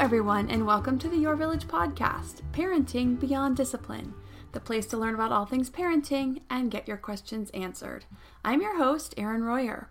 Everyone, 0.00 0.48
and 0.48 0.66
welcome 0.66 0.98
to 0.98 1.10
the 1.10 1.18
Your 1.18 1.36
Village 1.36 1.68
podcast, 1.68 2.40
Parenting 2.52 3.20
Beyond 3.20 3.54
Discipline, 3.54 4.14
the 4.52 4.58
place 4.58 4.86
to 4.86 4.96
learn 4.96 5.14
about 5.14 5.30
all 5.30 5.44
things 5.44 5.68
parenting 5.68 6.40
and 6.48 6.70
get 6.70 6.88
your 6.88 6.96
questions 6.96 7.50
answered. 7.50 8.06
I'm 8.42 8.62
your 8.62 8.78
host, 8.78 9.12
Erin 9.18 9.44
Royer. 9.44 9.90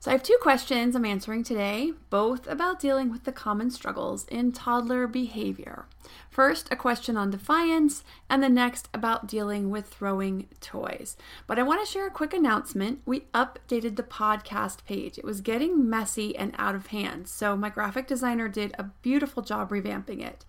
So, 0.00 0.12
I 0.12 0.14
have 0.14 0.22
two 0.22 0.38
questions 0.40 0.94
I'm 0.94 1.04
answering 1.04 1.42
today, 1.42 1.92
both 2.08 2.46
about 2.46 2.78
dealing 2.78 3.10
with 3.10 3.24
the 3.24 3.32
common 3.32 3.68
struggles 3.68 4.26
in 4.28 4.52
toddler 4.52 5.08
behavior. 5.08 5.86
First, 6.30 6.68
a 6.70 6.76
question 6.76 7.16
on 7.16 7.30
defiance, 7.32 8.04
and 8.30 8.40
the 8.40 8.48
next 8.48 8.88
about 8.94 9.26
dealing 9.26 9.70
with 9.70 9.88
throwing 9.88 10.46
toys. 10.60 11.16
But 11.48 11.58
I 11.58 11.64
want 11.64 11.84
to 11.84 11.90
share 11.90 12.06
a 12.06 12.12
quick 12.12 12.32
announcement. 12.32 13.00
We 13.06 13.22
updated 13.34 13.96
the 13.96 14.04
podcast 14.04 14.84
page. 14.84 15.18
It 15.18 15.24
was 15.24 15.40
getting 15.40 15.90
messy 15.90 16.36
and 16.36 16.54
out 16.58 16.76
of 16.76 16.86
hand, 16.86 17.26
so 17.26 17.56
my 17.56 17.68
graphic 17.68 18.06
designer 18.06 18.46
did 18.46 18.76
a 18.78 18.84
beautiful 19.02 19.42
job 19.42 19.70
revamping 19.70 20.24
it. 20.24 20.44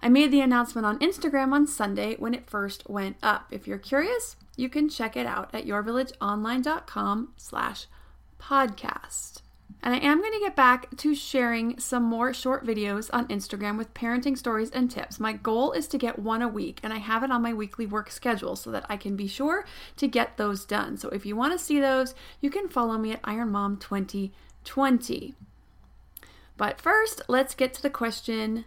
I 0.00 0.08
made 0.08 0.30
the 0.30 0.40
announcement 0.40 0.86
on 0.86 0.98
Instagram 1.00 1.52
on 1.52 1.66
Sunday 1.66 2.16
when 2.18 2.32
it 2.32 2.48
first 2.48 2.88
went 2.88 3.18
up. 3.22 3.48
If 3.50 3.66
you're 3.66 3.76
curious, 3.76 4.36
you 4.56 4.70
can 4.70 4.88
check 4.88 5.18
it 5.18 5.26
out 5.26 5.54
at 5.54 5.66
yourvillageonline.com 5.66 7.34
slash 7.36 7.82
podcast. 7.82 8.05
And 9.82 9.94
I 9.94 9.98
am 9.98 10.20
going 10.20 10.32
to 10.32 10.40
get 10.40 10.56
back 10.56 10.96
to 10.96 11.14
sharing 11.14 11.78
some 11.78 12.02
more 12.02 12.32
short 12.34 12.66
videos 12.66 13.08
on 13.12 13.28
Instagram 13.28 13.78
with 13.78 13.94
parenting 13.94 14.36
stories 14.36 14.70
and 14.70 14.90
tips. 14.90 15.20
My 15.20 15.34
goal 15.34 15.72
is 15.72 15.86
to 15.88 15.98
get 15.98 16.18
one 16.18 16.42
a 16.42 16.48
week, 16.48 16.80
and 16.82 16.92
I 16.92 16.98
have 16.98 17.22
it 17.22 17.30
on 17.30 17.42
my 17.42 17.52
weekly 17.52 17.86
work 17.86 18.10
schedule 18.10 18.56
so 18.56 18.70
that 18.70 18.86
I 18.88 18.96
can 18.96 19.16
be 19.16 19.28
sure 19.28 19.64
to 19.96 20.08
get 20.08 20.36
those 20.36 20.64
done. 20.64 20.96
So 20.96 21.08
if 21.10 21.24
you 21.24 21.36
want 21.36 21.52
to 21.52 21.64
see 21.64 21.78
those, 21.78 22.14
you 22.40 22.50
can 22.50 22.68
follow 22.68 22.98
me 22.98 23.12
at 23.12 23.20
Iron 23.24 23.50
Mom 23.50 23.76
2020. 23.76 25.34
But 26.56 26.80
first, 26.80 27.22
let's 27.28 27.54
get 27.54 27.74
to 27.74 27.82
the 27.82 27.90
question 27.90 28.64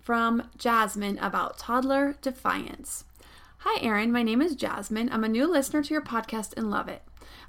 from 0.00 0.48
Jasmine 0.56 1.18
about 1.18 1.58
toddler 1.58 2.16
defiance. 2.22 3.04
Hi, 3.58 3.80
Erin. 3.82 4.10
My 4.10 4.22
name 4.22 4.40
is 4.40 4.56
Jasmine. 4.56 5.10
I'm 5.12 5.22
a 5.22 5.28
new 5.28 5.46
listener 5.46 5.82
to 5.82 5.94
your 5.94 6.02
podcast 6.02 6.54
and 6.56 6.70
love 6.70 6.88
it. 6.88 7.02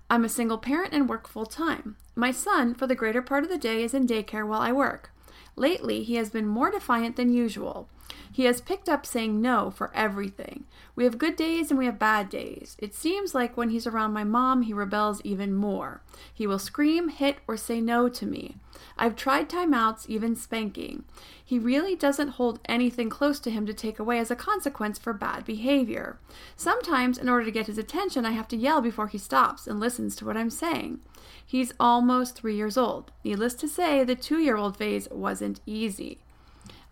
I'm 0.09 0.25
a 0.25 0.29
single 0.29 0.57
parent 0.57 0.93
and 0.93 1.07
work 1.07 1.27
full 1.27 1.45
time. 1.45 1.95
My 2.15 2.31
son, 2.31 2.73
for 2.73 2.87
the 2.87 2.95
greater 2.95 3.21
part 3.21 3.43
of 3.43 3.49
the 3.49 3.57
day, 3.57 3.83
is 3.83 3.93
in 3.93 4.07
daycare 4.07 4.47
while 4.47 4.61
I 4.61 4.71
work. 4.71 5.11
Lately, 5.55 6.03
he 6.03 6.15
has 6.15 6.29
been 6.29 6.47
more 6.47 6.71
defiant 6.71 7.15
than 7.15 7.33
usual. 7.33 7.87
He 8.31 8.45
has 8.45 8.61
picked 8.61 8.87
up 8.87 9.05
saying 9.05 9.41
no 9.41 9.69
for 9.69 9.91
everything. 9.93 10.65
We 10.95 11.03
have 11.03 11.17
good 11.17 11.35
days 11.35 11.69
and 11.69 11.77
we 11.77 11.85
have 11.85 11.99
bad 11.99 12.29
days. 12.29 12.77
It 12.79 12.93
seems 12.93 13.35
like 13.35 13.57
when 13.57 13.69
he's 13.69 13.87
around 13.87 14.13
my 14.13 14.23
mom, 14.23 14.61
he 14.61 14.73
rebels 14.73 15.21
even 15.23 15.53
more. 15.53 16.01
He 16.33 16.47
will 16.47 16.59
scream, 16.59 17.09
hit, 17.09 17.37
or 17.47 17.57
say 17.57 17.81
no 17.81 18.07
to 18.09 18.25
me. 18.25 18.55
I've 18.97 19.15
tried 19.15 19.49
timeouts, 19.49 20.07
even 20.07 20.35
spanking. 20.35 21.03
He 21.43 21.59
really 21.59 21.95
doesn't 21.95 22.29
hold 22.29 22.59
anything 22.65 23.09
close 23.09 23.39
to 23.41 23.51
him 23.51 23.65
to 23.65 23.73
take 23.73 23.99
away 23.99 24.19
as 24.19 24.31
a 24.31 24.35
consequence 24.35 24.97
for 24.97 25.11
bad 25.13 25.43
behavior. 25.45 26.17
Sometimes, 26.55 27.17
in 27.17 27.27
order 27.27 27.45
to 27.45 27.51
get 27.51 27.67
his 27.67 27.77
attention, 27.77 28.25
I 28.25 28.31
have 28.31 28.47
to 28.49 28.57
yell 28.57 28.81
before 28.81 29.07
he 29.07 29.17
stops 29.17 29.67
and 29.67 29.79
listens 29.79 30.15
to 30.17 30.25
what 30.25 30.37
I'm 30.37 30.49
saying. 30.49 30.99
He's 31.45 31.73
almost 31.79 32.35
three 32.35 32.55
years 32.55 32.77
old. 32.77 33.11
Needless 33.23 33.55
to 33.55 33.67
say, 33.67 34.03
the 34.03 34.15
two 34.15 34.39
year 34.39 34.55
old 34.55 34.77
phase 34.77 35.09
wasn't 35.09 35.59
easy. 35.65 36.19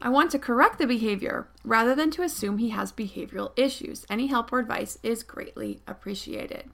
I 0.02 0.10
want 0.10 0.32
to 0.32 0.40
correct 0.40 0.80
the 0.80 0.88
behavior 0.88 1.50
rather 1.64 1.94
than 1.94 2.10
to 2.12 2.24
assume 2.24 2.58
he 2.58 2.70
has 2.70 2.92
behavioral 2.92 3.52
issues. 3.58 4.06
Any 4.10 4.28
help 4.28 4.54
or 4.54 4.60
advice 4.60 4.98
is 5.04 5.24
greatly 5.24 5.82
appreciated. 5.86 6.70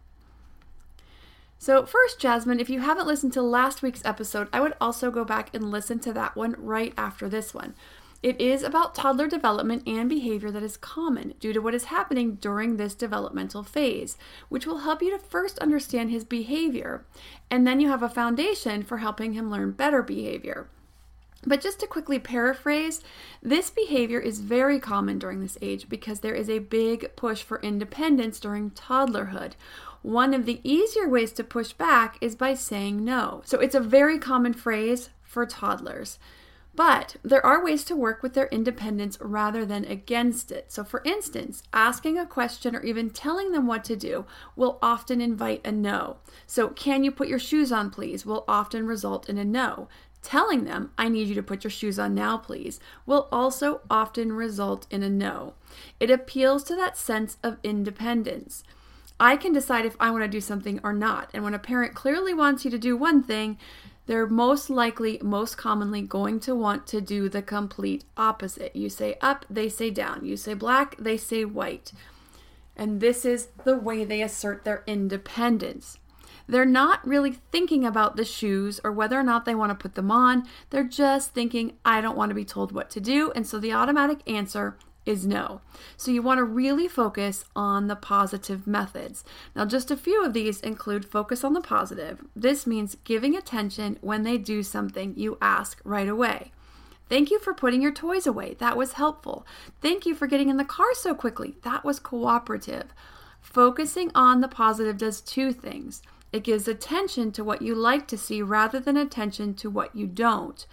So, 1.57 1.85
first, 1.85 2.19
Jasmine, 2.19 2.59
if 2.59 2.69
you 2.69 2.81
haven't 2.81 3.07
listened 3.07 3.33
to 3.33 3.41
last 3.41 3.81
week's 3.81 4.05
episode, 4.05 4.47
I 4.53 4.59
would 4.59 4.73
also 4.79 5.09
go 5.09 5.25
back 5.25 5.49
and 5.55 5.71
listen 5.71 5.99
to 5.99 6.13
that 6.13 6.35
one 6.35 6.55
right 6.59 6.93
after 6.97 7.27
this 7.27 7.53
one. 7.53 7.73
It 8.21 8.39
is 8.39 8.61
about 8.61 8.93
toddler 8.93 9.27
development 9.27 9.87
and 9.87 10.09
behavior 10.09 10.51
that 10.51 10.63
is 10.63 10.77
common 10.77 11.33
due 11.39 11.53
to 11.53 11.59
what 11.59 11.75
is 11.75 11.85
happening 11.85 12.35
during 12.35 12.77
this 12.77 12.95
developmental 12.95 13.63
phase, 13.63 14.17
which 14.49 14.65
will 14.65 14.79
help 14.79 15.01
you 15.01 15.11
to 15.11 15.19
first 15.19 15.59
understand 15.59 16.11
his 16.11 16.23
behavior, 16.23 17.05
and 17.49 17.65
then 17.65 17.79
you 17.79 17.87
have 17.87 18.03
a 18.03 18.09
foundation 18.09 18.83
for 18.83 18.97
helping 18.97 19.33
him 19.33 19.49
learn 19.49 19.71
better 19.71 20.01
behavior. 20.01 20.67
But 21.45 21.61
just 21.61 21.79
to 21.81 21.87
quickly 21.87 22.19
paraphrase, 22.19 23.01
this 23.41 23.69
behavior 23.69 24.19
is 24.19 24.39
very 24.39 24.79
common 24.79 25.19
during 25.19 25.41
this 25.41 25.57
age 25.61 25.87
because 25.87 26.21
there 26.21 26.33
is 26.33 26.49
a 26.49 26.59
big 26.59 27.15
push 27.15 27.43
for 27.43 27.61
independence 27.61 28.39
during 28.39 28.71
toddlerhood. 28.71 29.53
One 30.01 30.33
of 30.33 30.45
the 30.45 30.61
easier 30.63 31.07
ways 31.07 31.31
to 31.33 31.43
push 31.43 31.73
back 31.73 32.17
is 32.21 32.35
by 32.35 32.53
saying 32.53 33.03
no. 33.03 33.41
So 33.45 33.59
it's 33.59 33.75
a 33.75 33.79
very 33.79 34.19
common 34.19 34.53
phrase 34.53 35.09
for 35.23 35.45
toddlers. 35.45 36.17
But 36.75 37.15
there 37.23 37.45
are 37.45 37.63
ways 37.63 37.85
to 37.85 37.95
work 37.95 38.21
with 38.21 38.33
their 38.33 38.47
independence 38.47 39.17
rather 39.21 39.65
than 39.65 39.85
against 39.85 40.51
it. 40.51 40.73
So, 40.73 40.83
for 40.83 41.01
instance, 41.05 41.63
asking 41.71 42.17
a 42.17 42.25
question 42.25 42.75
or 42.75 42.81
even 42.81 43.09
telling 43.11 43.53
them 43.53 43.65
what 43.65 43.85
to 43.85 43.95
do 43.95 44.25
will 44.57 44.77
often 44.81 45.21
invite 45.21 45.65
a 45.65 45.71
no. 45.71 46.17
So, 46.45 46.67
can 46.67 47.05
you 47.05 47.11
put 47.11 47.29
your 47.29 47.39
shoes 47.39 47.71
on, 47.71 47.91
please, 47.91 48.25
will 48.25 48.43
often 48.47 48.85
result 48.85 49.29
in 49.29 49.37
a 49.37 49.45
no. 49.45 49.87
Telling 50.25 50.63
them, 50.63 50.89
I 50.97 51.07
need 51.07 51.27
you 51.27 51.35
to 51.35 51.43
put 51.43 51.63
your 51.63 51.69
shoes 51.69 51.99
on 51.99 52.15
now, 52.15 52.35
please, 52.35 52.79
will 53.05 53.27
also 53.31 53.81
often 53.91 54.33
result 54.33 54.87
in 54.89 55.03
a 55.03 55.09
no. 55.09 55.53
It 55.99 56.09
appeals 56.09 56.63
to 56.63 56.75
that 56.77 56.97
sense 56.97 57.37
of 57.43 57.59
independence. 57.61 58.63
I 59.19 59.37
can 59.37 59.53
decide 59.53 59.85
if 59.85 59.95
I 59.99 60.09
want 60.09 60.23
to 60.23 60.27
do 60.27 60.41
something 60.41 60.79
or 60.83 60.93
not. 60.93 61.29
And 61.31 61.43
when 61.43 61.53
a 61.53 61.59
parent 61.59 61.93
clearly 61.93 62.33
wants 62.33 62.65
you 62.65 62.71
to 62.71 62.79
do 62.79 62.97
one 62.97 63.21
thing, 63.21 63.59
they're 64.07 64.25
most 64.25 64.67
likely, 64.71 65.19
most 65.21 65.57
commonly 65.57 66.01
going 66.01 66.39
to 66.39 66.55
want 66.55 66.87
to 66.87 67.01
do 67.01 67.29
the 67.29 67.43
complete 67.43 68.03
opposite. 68.17 68.75
You 68.75 68.89
say 68.89 69.17
up, 69.21 69.45
they 69.47 69.69
say 69.69 69.91
down. 69.91 70.25
You 70.25 70.37
say 70.37 70.55
black, 70.55 70.95
they 70.97 71.17
say 71.17 71.45
white. 71.45 71.91
And 72.75 72.99
this 72.99 73.25
is 73.25 73.49
the 73.63 73.77
way 73.77 74.03
they 74.03 74.23
assert 74.23 74.63
their 74.63 74.83
independence. 74.87 75.99
They're 76.47 76.65
not 76.65 77.05
really 77.07 77.33
thinking 77.51 77.85
about 77.85 78.15
the 78.15 78.25
shoes 78.25 78.79
or 78.83 78.91
whether 78.91 79.19
or 79.19 79.23
not 79.23 79.45
they 79.45 79.55
want 79.55 79.71
to 79.71 79.81
put 79.81 79.95
them 79.95 80.11
on. 80.11 80.47
They're 80.69 80.83
just 80.83 81.33
thinking, 81.33 81.73
I 81.83 82.01
don't 82.01 82.17
want 82.17 82.29
to 82.29 82.35
be 82.35 82.45
told 82.45 82.71
what 82.71 82.89
to 82.91 82.99
do. 82.99 83.31
And 83.31 83.47
so 83.47 83.59
the 83.59 83.73
automatic 83.73 84.19
answer 84.27 84.77
is 85.05 85.25
no. 85.25 85.61
So 85.97 86.11
you 86.11 86.21
want 86.21 86.39
to 86.39 86.43
really 86.43 86.87
focus 86.87 87.45
on 87.55 87.87
the 87.87 87.95
positive 87.95 88.65
methods. 88.65 89.23
Now, 89.55 89.65
just 89.65 89.91
a 89.91 89.97
few 89.97 90.25
of 90.25 90.33
these 90.33 90.59
include 90.61 91.05
focus 91.05 91.43
on 91.43 91.53
the 91.53 91.61
positive. 91.61 92.23
This 92.35 92.65
means 92.65 92.97
giving 93.03 93.35
attention 93.35 93.97
when 94.01 94.23
they 94.23 94.37
do 94.37 94.63
something 94.63 95.13
you 95.15 95.37
ask 95.41 95.79
right 95.83 96.09
away. 96.09 96.51
Thank 97.07 97.29
you 97.29 97.39
for 97.39 97.53
putting 97.53 97.83
your 97.83 97.93
toys 97.93 98.25
away. 98.25 98.55
That 98.55 98.75
was 98.75 98.93
helpful. 98.93 99.45
Thank 99.79 100.07
you 100.07 100.15
for 100.15 100.25
getting 100.25 100.49
in 100.49 100.57
the 100.57 100.65
car 100.65 100.93
so 100.95 101.13
quickly. 101.13 101.55
That 101.61 101.83
was 101.83 101.99
cooperative. 101.99 102.93
Focusing 103.41 104.11
on 104.15 104.41
the 104.41 104.47
positive 104.47 104.97
does 104.97 105.21
two 105.21 105.53
things. 105.53 106.01
It 106.35 106.43
gives 106.43 106.67
attention 106.67 107.31
to 107.31 107.45
what 107.45 107.61
you 107.61 107.73
like 107.73 108.09
to 108.09 108.17
see 108.17 108.41
rather 108.41 108.77
than 108.77 108.97
attention 108.97 109.53
to 109.53 109.69
what 109.69 109.95
you 109.95 110.05
don't. 110.05 110.67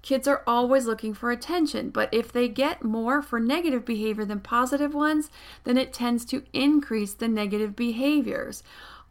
Kids 0.00 0.26
are 0.26 0.42
always 0.46 0.86
looking 0.86 1.12
for 1.12 1.30
attention, 1.30 1.90
but 1.90 2.08
if 2.10 2.32
they 2.32 2.48
get 2.48 2.82
more 2.82 3.20
for 3.20 3.38
negative 3.38 3.84
behavior 3.84 4.24
than 4.24 4.40
positive 4.40 4.94
ones, 4.94 5.30
then 5.64 5.76
it 5.76 5.92
tends 5.92 6.24
to 6.24 6.44
increase 6.54 7.12
the 7.12 7.28
negative 7.28 7.76
behaviors. 7.76 8.62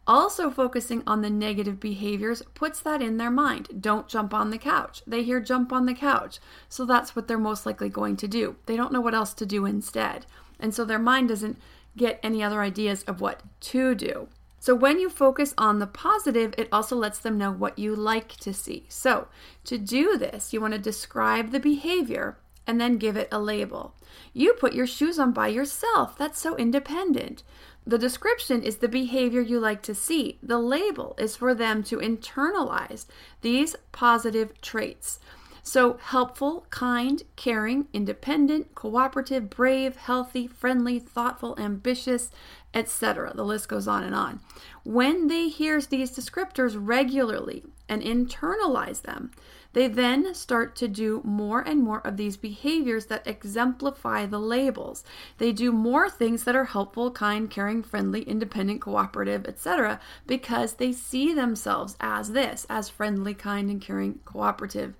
Also, 0.04 0.50
focusing 0.50 1.04
on 1.06 1.22
the 1.22 1.30
negative 1.30 1.78
behaviors 1.78 2.42
puts 2.54 2.80
that 2.80 3.00
in 3.00 3.16
their 3.16 3.30
mind. 3.30 3.80
Don't 3.80 4.08
jump 4.08 4.34
on 4.34 4.50
the 4.50 4.58
couch. 4.58 5.00
They 5.06 5.22
hear 5.22 5.38
jump 5.38 5.72
on 5.72 5.86
the 5.86 5.94
couch. 5.94 6.40
So 6.68 6.84
that's 6.84 7.14
what 7.14 7.28
they're 7.28 7.38
most 7.38 7.66
likely 7.66 7.88
going 7.88 8.16
to 8.16 8.26
do. 8.26 8.56
They 8.66 8.76
don't 8.76 8.92
know 8.92 9.00
what 9.00 9.14
else 9.14 9.32
to 9.34 9.46
do 9.46 9.64
instead. 9.64 10.26
And 10.58 10.74
so 10.74 10.84
their 10.84 10.98
mind 10.98 11.28
doesn't 11.28 11.60
get 11.96 12.18
any 12.20 12.42
other 12.42 12.62
ideas 12.62 13.04
of 13.04 13.20
what 13.20 13.44
to 13.60 13.94
do. 13.94 14.26
So 14.64 14.74
when 14.74 14.98
you 14.98 15.10
focus 15.10 15.52
on 15.58 15.78
the 15.78 15.86
positive, 15.86 16.54
it 16.56 16.70
also 16.72 16.96
lets 16.96 17.18
them 17.18 17.36
know 17.36 17.52
what 17.52 17.78
you 17.78 17.94
like 17.94 18.34
to 18.36 18.54
see. 18.54 18.86
So 18.88 19.28
to 19.64 19.76
do 19.76 20.16
this, 20.16 20.54
you 20.54 20.60
want 20.62 20.72
to 20.72 20.78
describe 20.78 21.50
the 21.50 21.60
behavior 21.60 22.38
and 22.66 22.80
then 22.80 22.96
give 22.96 23.14
it 23.14 23.28
a 23.30 23.38
label. 23.38 23.94
You 24.32 24.54
put 24.54 24.72
your 24.72 24.86
shoes 24.86 25.18
on 25.18 25.32
by 25.32 25.48
yourself. 25.48 26.16
That's 26.16 26.40
so 26.40 26.56
independent. 26.56 27.42
The 27.86 27.98
description 27.98 28.62
is 28.62 28.76
the 28.76 28.88
behavior 28.88 29.42
you 29.42 29.60
like 29.60 29.82
to 29.82 29.94
see. 29.94 30.38
The 30.42 30.58
label 30.58 31.14
is 31.18 31.36
for 31.36 31.54
them 31.54 31.82
to 31.82 31.98
internalize 31.98 33.04
these 33.42 33.76
positive 33.92 34.58
traits. 34.62 35.18
So, 35.66 35.98
helpful, 35.98 36.66
kind, 36.68 37.22
caring, 37.36 37.88
independent, 37.94 38.74
cooperative, 38.74 39.48
brave, 39.48 39.96
healthy, 39.96 40.46
friendly, 40.46 40.98
thoughtful, 40.98 41.54
ambitious, 41.58 42.30
etc. 42.74 43.32
The 43.34 43.44
list 43.44 43.68
goes 43.68 43.88
on 43.88 44.02
and 44.02 44.14
on. 44.14 44.40
When 44.82 45.28
they 45.28 45.48
hear 45.48 45.80
these 45.80 46.16
descriptors 46.16 46.76
regularly 46.76 47.64
and 47.88 48.02
internalize 48.02 49.02
them, 49.02 49.30
they 49.74 49.88
then 49.88 50.34
start 50.34 50.76
to 50.76 50.88
do 50.88 51.20
more 51.24 51.60
and 51.60 51.82
more 51.82 52.00
of 52.06 52.16
these 52.16 52.36
behaviors 52.36 53.06
that 53.06 53.26
exemplify 53.26 54.24
the 54.24 54.38
labels. 54.38 55.02
They 55.38 55.52
do 55.52 55.72
more 55.72 56.08
things 56.08 56.44
that 56.44 56.54
are 56.54 56.66
helpful, 56.66 57.10
kind, 57.10 57.50
caring, 57.50 57.82
friendly, 57.82 58.22
independent, 58.22 58.80
cooperative, 58.80 59.46
etc., 59.46 60.00
because 60.26 60.74
they 60.74 60.92
see 60.92 61.34
themselves 61.34 61.96
as 62.00 62.32
this, 62.32 62.66
as 62.70 62.88
friendly, 62.88 63.34
kind, 63.34 63.68
and 63.68 63.82
caring, 63.82 64.20
cooperative, 64.24 64.94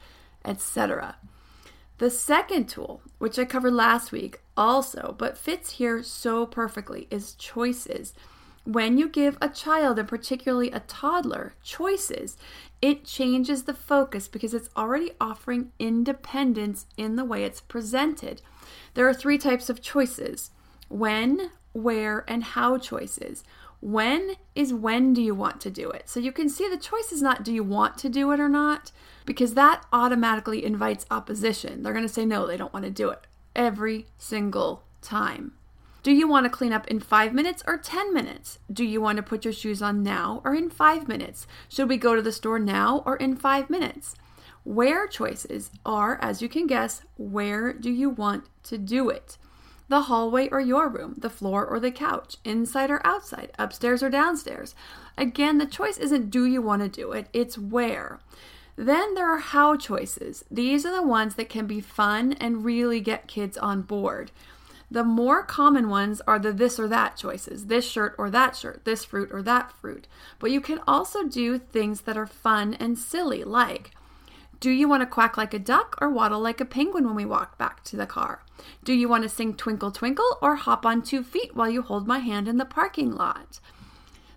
etc. 0.45 1.17
The 1.99 2.11
second 2.11 2.69
tool, 2.69 3.03
which 3.19 3.39
I 3.39 3.45
covered 3.45 3.73
last 3.73 4.11
week 4.11 4.41
also, 4.57 5.15
but 5.17 5.39
fits 5.39 5.73
here 5.73 6.03
so 6.03 6.45
perfectly, 6.45 7.07
is 7.11 7.35
choices. 7.35 8.15
When 8.65 8.99
you 8.99 9.09
give 9.09 9.37
a 9.41 9.49
child, 9.49 9.99
and 9.99 10.09
particularly 10.09 10.71
a 10.71 10.81
toddler, 10.81 11.55
choices, 11.63 12.37
it 12.83 13.05
changes 13.05 13.65
the 13.65 13.75
focus 13.75 14.27
because 14.27 14.55
it's 14.55 14.71
already 14.77 15.13
offering 15.21 15.71
independence 15.79 16.87
in 16.97 17.17
the 17.17 17.25
way 17.25 17.45
it's 17.45 17.61
presented. 17.61 18.43
There 18.95 19.09
are 19.09 19.15
three 19.15 19.39
types 19.39 19.71
of 19.71 19.83
choices 19.83 20.51
when, 20.89 21.51
where, 21.73 22.25
and 22.27 22.43
how 22.43 22.79
choices. 22.79 23.45
When 23.85 24.37
is 24.55 24.73
when 24.73 25.13
do 25.13 25.21
you 25.21 25.35
want 25.35 25.61
to 25.61 25.71
do 25.71 25.91
it? 25.91 26.09
So 26.09 26.19
you 26.19 26.33
can 26.33 26.49
see 26.49 26.67
the 26.67 26.79
choice 26.79 27.13
is 27.13 27.21
not 27.21 27.45
do 27.45 27.53
you 27.53 27.63
want 27.63 27.99
to 27.99 28.09
do 28.09 28.33
it 28.33 28.41
or 28.41 28.49
not, 28.49 28.93
because 29.27 29.53
that 29.53 29.85
automatically 29.93 30.65
invites 30.65 31.05
opposition. 31.11 31.83
They're 31.83 31.93
going 31.93 32.07
to 32.07 32.13
say 32.13 32.25
no, 32.25 32.47
they 32.47 32.57
don't 32.57 32.73
want 32.73 32.87
to 32.87 32.91
do 32.91 33.11
it 33.11 33.27
every 33.55 34.07
single 34.17 34.85
time. 35.03 35.53
Do 36.03 36.13
you 36.13 36.27
want 36.27 36.45
to 36.45 36.51
clean 36.51 36.73
up 36.73 36.89
in 36.89 36.99
five 36.99 37.35
minutes 37.35 37.63
or 37.67 37.77
10 37.77 38.15
minutes? 38.15 38.59
Do 38.73 38.85
you 38.85 39.03
want 39.03 39.19
to 39.19 39.23
put 39.23 39.45
your 39.45 39.53
shoes 39.53 39.83
on 39.83 40.03
now 40.03 40.41
or 40.47 40.55
in 40.55 40.71
five 40.71 41.07
minutes? 41.07 41.47
Should 41.69 41.91
we 41.91 41.99
go 41.99 42.15
to 42.15 42.23
the 42.23 42.33
store 42.33 42.59
now 42.59 43.03
or 43.05 43.17
in 43.17 43.37
five 43.37 43.69
minutes? 43.69 44.15
Where 44.63 45.07
choices 45.07 45.71
are, 45.85 46.19
as 46.23 46.41
you 46.41 46.49
can 46.49 46.67
guess, 46.67 47.03
where 47.19 47.75
do 47.75 47.91
you 47.91 48.09
want 48.09 48.49
to 48.63 48.79
do 48.79 49.11
it? 49.11 49.37
The 49.89 50.03
hallway 50.03 50.49
or 50.49 50.61
your 50.61 50.89
room, 50.89 51.15
the 51.19 51.31
floor 51.31 51.67
or 51.67 51.79
the 51.79 51.91
couch, 51.91 52.37
inside 52.45 52.91
or 52.91 53.07
outside, 53.07 53.53
upstairs 53.59 54.03
or 54.03 54.11
downstairs. 54.11 54.75
Again, 55.19 55.59
the 55.59 55.67
choice 55.67 55.99
isn't 55.99 56.31
do 56.31 56.45
you 56.47 56.63
want 56.63 56.83
to 56.83 56.89
do 56.89 57.13
it, 57.13 57.29
it's 57.33 57.59
where. 57.59 58.21
Then 58.77 59.15
there 59.15 59.29
are 59.29 59.39
how 59.39 59.77
choices. 59.77 60.45
These 60.51 60.85
are 60.85 60.95
the 60.95 61.07
ones 61.07 61.35
that 61.37 61.49
can 61.49 61.67
be 61.67 61.81
fun 61.81 62.33
and 62.35 62.65
really 62.65 63.01
get 63.01 63.29
kids 63.29 63.57
on 63.59 63.83
board. 63.83 64.33
The 64.91 65.05
more 65.05 65.43
common 65.43 65.89
ones 65.89 66.21
are 66.27 66.39
the 66.39 66.53
this 66.53 66.79
or 66.79 66.89
that 66.89 67.17
choices 67.17 67.67
this 67.67 67.89
shirt 67.89 68.15
or 68.19 68.31
that 68.31 68.57
shirt, 68.57 68.85
this 68.85 69.05
fruit 69.05 69.31
or 69.33 69.43
that 69.43 69.73
fruit. 69.73 70.07
But 70.39 70.51
you 70.51 70.61
can 70.61 70.81
also 70.87 71.25
do 71.25 71.59
things 71.59 72.03
that 72.03 72.17
are 72.17 72.27
fun 72.27 72.75
and 72.75 72.99
silly, 72.99 73.45
like 73.45 73.93
do 74.65 74.71
you 74.71 74.89
want 74.89 75.03
to 75.03 75.07
quack 75.07 75.37
like 75.37 75.53
a 75.53 75.59
duck 75.59 75.95
or 76.01 76.09
waddle 76.09 76.41
like 76.41 76.59
a 76.59 76.65
penguin 76.65 77.05
when 77.05 77.15
we 77.15 77.27
walk 77.27 77.59
back 77.59 77.85
to 77.85 77.97
the 77.97 78.07
car? 78.07 78.41
Do 78.85 78.93
you 78.93 79.09
want 79.09 79.23
to 79.23 79.29
sing 79.29 79.55
Twinkle 79.55 79.91
Twinkle 79.91 80.39
or 80.43 80.57
hop 80.57 80.85
on 80.85 81.03
two 81.03 81.23
feet 81.23 81.55
while 81.55 81.69
you 81.69 81.83
hold 81.83 82.07
my 82.07 82.19
hand 82.19 82.49
in 82.49 82.57
the 82.57 82.65
parking 82.65 83.15
lot? 83.15 83.61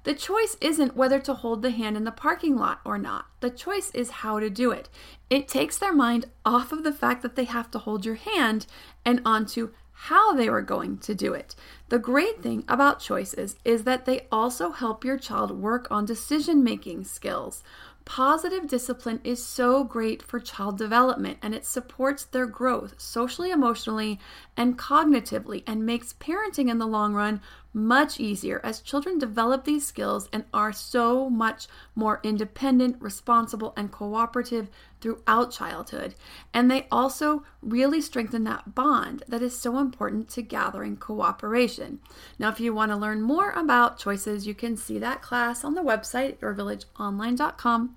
The 0.03 0.13
choice 0.13 0.55
isn't 0.61 0.95
whether 0.95 1.19
to 1.19 1.33
hold 1.33 1.61
the 1.61 1.71
hand 1.71 1.97
in 1.97 2.05
the 2.05 2.11
parking 2.11 2.55
lot 2.55 2.79
or 2.85 2.97
not. 2.97 3.25
The 3.41 3.49
choice 3.49 3.91
is 3.93 4.21
how 4.21 4.39
to 4.39 4.49
do 4.49 4.71
it. 4.71 4.87
It 5.29 5.49
takes 5.49 5.77
their 5.77 5.93
mind 5.93 6.27
off 6.45 6.71
of 6.71 6.83
the 6.83 6.93
fact 6.93 7.21
that 7.23 7.35
they 7.35 7.43
have 7.43 7.69
to 7.71 7.79
hold 7.79 8.05
your 8.05 8.15
hand 8.15 8.67
and 9.03 9.21
onto 9.25 9.71
how 9.91 10.33
they 10.33 10.49
were 10.49 10.61
going 10.61 10.99
to 10.99 11.15
do 11.15 11.33
it. 11.33 11.55
The 11.89 11.99
great 11.99 12.41
thing 12.41 12.63
about 12.67 13.01
choices 13.01 13.57
is 13.65 13.83
that 13.83 14.05
they 14.05 14.27
also 14.31 14.71
help 14.71 15.03
your 15.03 15.17
child 15.17 15.51
work 15.51 15.87
on 15.89 16.05
decision 16.05 16.63
making 16.63 17.03
skills. 17.03 17.63
Positive 18.07 18.67
discipline 18.67 19.19
is 19.25 19.45
so 19.45 19.83
great 19.83 20.23
for 20.23 20.39
child 20.39 20.77
development 20.77 21.39
and 21.41 21.53
it 21.53 21.65
supports 21.65 22.23
their 22.23 22.45
growth 22.45 22.95
socially, 22.97 23.51
emotionally, 23.51 24.17
and 24.55 24.79
cognitively 24.79 25.61
and 25.67 25.85
makes 25.85 26.13
parenting 26.13 26.69
in 26.69 26.77
the 26.77 26.87
long 26.87 27.13
run 27.13 27.41
much 27.73 28.19
easier 28.19 28.59
as 28.63 28.81
children 28.81 29.19
develop 29.19 29.63
these 29.63 29.85
skills 29.85 30.29
and 30.33 30.45
are 30.53 30.71
so 30.71 31.29
much 31.29 31.67
more 31.95 32.19
independent, 32.23 32.95
responsible, 32.99 33.73
and 33.77 33.91
cooperative 33.91 34.69
throughout 34.99 35.51
childhood. 35.51 36.15
And 36.53 36.71
they 36.71 36.87
also 36.91 37.43
really 37.61 38.01
strengthen 38.01 38.43
that 38.45 38.73
bond 38.73 39.23
that 39.27 39.41
is 39.41 39.57
so 39.57 39.77
important 39.77 40.29
to 40.29 40.41
gathering 40.41 40.97
cooperation. 40.97 41.99
Now, 42.39 42.49
if 42.49 42.59
you 42.59 42.73
want 42.73 42.91
to 42.91 42.97
learn 42.97 43.21
more 43.21 43.51
about 43.51 43.99
choices, 43.99 44.47
you 44.47 44.55
can 44.55 44.75
see 44.75 44.97
that 44.99 45.21
class 45.21 45.63
on 45.63 45.75
the 45.75 45.83
website, 45.83 46.37
yourvillageonline.com 46.37 47.95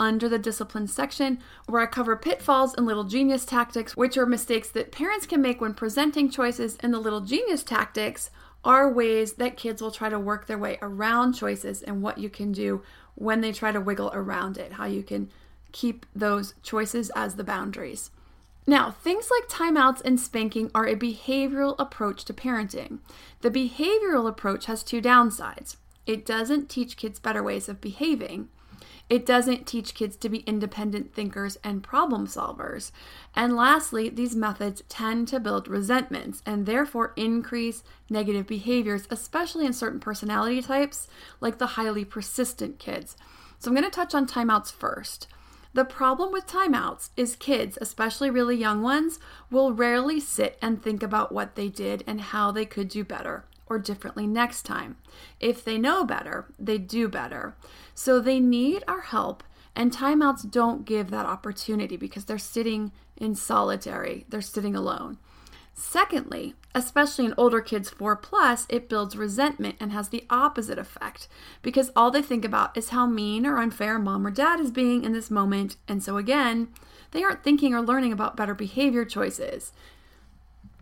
under 0.00 0.28
the 0.28 0.38
discipline 0.38 0.86
section, 0.86 1.38
where 1.66 1.82
I 1.82 1.86
cover 1.86 2.16
pitfalls 2.16 2.74
and 2.74 2.86
little 2.86 3.04
genius 3.04 3.44
tactics, 3.44 3.96
which 3.96 4.16
are 4.16 4.26
mistakes 4.26 4.70
that 4.70 4.92
parents 4.92 5.26
can 5.26 5.42
make 5.42 5.60
when 5.60 5.74
presenting 5.74 6.30
choices, 6.30 6.76
and 6.80 6.94
the 6.94 6.98
little 6.98 7.20
genius 7.20 7.64
tactics 7.64 8.30
are 8.64 8.92
ways 8.92 9.34
that 9.34 9.56
kids 9.56 9.80
will 9.80 9.90
try 9.90 10.08
to 10.08 10.18
work 10.18 10.46
their 10.46 10.58
way 10.58 10.78
around 10.82 11.34
choices 11.34 11.82
and 11.82 12.02
what 12.02 12.18
you 12.18 12.28
can 12.28 12.52
do 12.52 12.82
when 13.14 13.40
they 13.40 13.52
try 13.52 13.72
to 13.72 13.80
wiggle 13.80 14.10
around 14.12 14.58
it, 14.58 14.72
how 14.72 14.84
you 14.84 15.02
can 15.02 15.30
keep 15.72 16.06
those 16.14 16.54
choices 16.62 17.10
as 17.14 17.36
the 17.36 17.44
boundaries. 17.44 18.10
Now, 18.66 18.90
things 18.90 19.30
like 19.30 19.48
timeouts 19.48 20.02
and 20.04 20.20
spanking 20.20 20.70
are 20.74 20.86
a 20.86 20.94
behavioral 20.94 21.74
approach 21.78 22.24
to 22.26 22.34
parenting. 22.34 22.98
The 23.40 23.50
behavioral 23.50 24.28
approach 24.28 24.66
has 24.66 24.82
two 24.82 25.00
downsides. 25.00 25.76
It 26.06 26.26
doesn't 26.26 26.68
teach 26.68 26.96
kids 26.96 27.18
better 27.18 27.42
ways 27.42 27.68
of 27.68 27.80
behaving, 27.80 28.48
it 29.08 29.24
doesn't 29.24 29.66
teach 29.66 29.94
kids 29.94 30.16
to 30.16 30.28
be 30.28 30.38
independent 30.40 31.14
thinkers 31.14 31.56
and 31.64 31.82
problem 31.82 32.26
solvers. 32.26 32.90
And 33.34 33.56
lastly, 33.56 34.08
these 34.10 34.36
methods 34.36 34.82
tend 34.88 35.28
to 35.28 35.40
build 35.40 35.66
resentments 35.66 36.42
and 36.44 36.66
therefore 36.66 37.14
increase 37.16 37.82
negative 38.10 38.46
behaviors, 38.46 39.06
especially 39.10 39.64
in 39.64 39.72
certain 39.72 40.00
personality 40.00 40.60
types, 40.60 41.08
like 41.40 41.58
the 41.58 41.68
highly 41.68 42.04
persistent 42.04 42.78
kids. 42.78 43.16
So 43.58 43.70
I'm 43.70 43.74
going 43.74 43.84
to 43.84 43.90
touch 43.90 44.14
on 44.14 44.26
timeouts 44.26 44.72
first. 44.72 45.26
The 45.72 45.84
problem 45.84 46.32
with 46.32 46.46
timeouts 46.46 47.10
is 47.16 47.36
kids, 47.36 47.78
especially 47.80 48.30
really 48.30 48.56
young 48.56 48.82
ones, 48.82 49.18
will 49.50 49.72
rarely 49.72 50.20
sit 50.20 50.58
and 50.60 50.82
think 50.82 51.02
about 51.02 51.32
what 51.32 51.54
they 51.54 51.68
did 51.68 52.04
and 52.06 52.20
how 52.20 52.50
they 52.52 52.64
could 52.64 52.88
do 52.88 53.04
better 53.04 53.44
or 53.68 53.78
differently 53.78 54.26
next 54.26 54.62
time. 54.62 54.96
If 55.40 55.64
they 55.64 55.78
know 55.78 56.04
better, 56.04 56.46
they 56.58 56.78
do 56.78 57.08
better. 57.08 57.56
So 57.94 58.20
they 58.20 58.40
need 58.40 58.84
our 58.88 59.02
help, 59.02 59.42
and 59.74 59.92
timeouts 59.92 60.50
don't 60.50 60.84
give 60.84 61.10
that 61.10 61.26
opportunity 61.26 61.96
because 61.96 62.24
they're 62.24 62.38
sitting 62.38 62.92
in 63.16 63.34
solitary, 63.34 64.24
they're 64.28 64.40
sitting 64.40 64.74
alone. 64.74 65.18
Secondly, 65.80 66.54
especially 66.74 67.24
in 67.24 67.34
older 67.36 67.60
kids 67.60 67.88
4 67.88 68.16
plus, 68.16 68.66
it 68.68 68.88
builds 68.88 69.16
resentment 69.16 69.76
and 69.78 69.92
has 69.92 70.08
the 70.08 70.24
opposite 70.28 70.78
effect 70.78 71.28
because 71.62 71.92
all 71.94 72.10
they 72.10 72.20
think 72.20 72.44
about 72.44 72.76
is 72.76 72.88
how 72.88 73.06
mean 73.06 73.46
or 73.46 73.58
unfair 73.58 73.96
mom 73.96 74.26
or 74.26 74.32
dad 74.32 74.58
is 74.58 74.72
being 74.72 75.04
in 75.04 75.12
this 75.12 75.30
moment. 75.30 75.76
And 75.86 76.02
so 76.02 76.16
again, 76.16 76.66
they 77.12 77.22
aren't 77.22 77.44
thinking 77.44 77.74
or 77.74 77.80
learning 77.80 78.12
about 78.12 78.36
better 78.36 78.54
behavior 78.54 79.04
choices. 79.04 79.72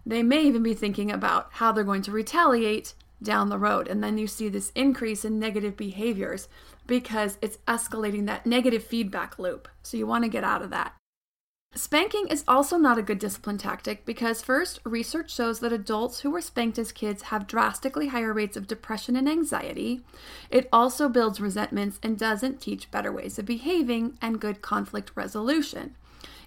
They 0.06 0.22
may 0.22 0.42
even 0.44 0.62
be 0.62 0.72
thinking 0.72 1.10
about 1.10 1.48
how 1.54 1.72
they're 1.72 1.82
going 1.82 2.02
to 2.02 2.12
retaliate 2.12 2.94
down 3.20 3.48
the 3.48 3.58
road. 3.58 3.88
And 3.88 4.04
then 4.04 4.18
you 4.18 4.28
see 4.28 4.48
this 4.48 4.70
increase 4.76 5.24
in 5.24 5.40
negative 5.40 5.76
behaviors 5.76 6.48
because 6.86 7.38
it's 7.42 7.58
escalating 7.66 8.26
that 8.26 8.46
negative 8.46 8.84
feedback 8.84 9.38
loop. 9.38 9.68
So 9.82 9.96
you 9.96 10.06
want 10.06 10.22
to 10.24 10.30
get 10.30 10.44
out 10.44 10.62
of 10.62 10.70
that. 10.70 10.94
Spanking 11.74 12.28
is 12.28 12.44
also 12.48 12.78
not 12.78 12.96
a 12.96 13.02
good 13.02 13.18
discipline 13.18 13.58
tactic 13.58 14.06
because, 14.06 14.40
first, 14.40 14.80
research 14.84 15.34
shows 15.34 15.60
that 15.60 15.74
adults 15.74 16.20
who 16.20 16.30
were 16.30 16.40
spanked 16.40 16.78
as 16.78 16.90
kids 16.90 17.24
have 17.24 17.46
drastically 17.46 18.08
higher 18.08 18.32
rates 18.32 18.56
of 18.56 18.66
depression 18.66 19.14
and 19.14 19.28
anxiety. 19.28 20.00
It 20.48 20.70
also 20.72 21.08
builds 21.08 21.38
resentments 21.38 21.98
and 22.02 22.16
doesn't 22.16 22.62
teach 22.62 22.90
better 22.90 23.12
ways 23.12 23.38
of 23.38 23.44
behaving 23.44 24.16
and 24.22 24.40
good 24.40 24.62
conflict 24.62 25.10
resolution. 25.14 25.96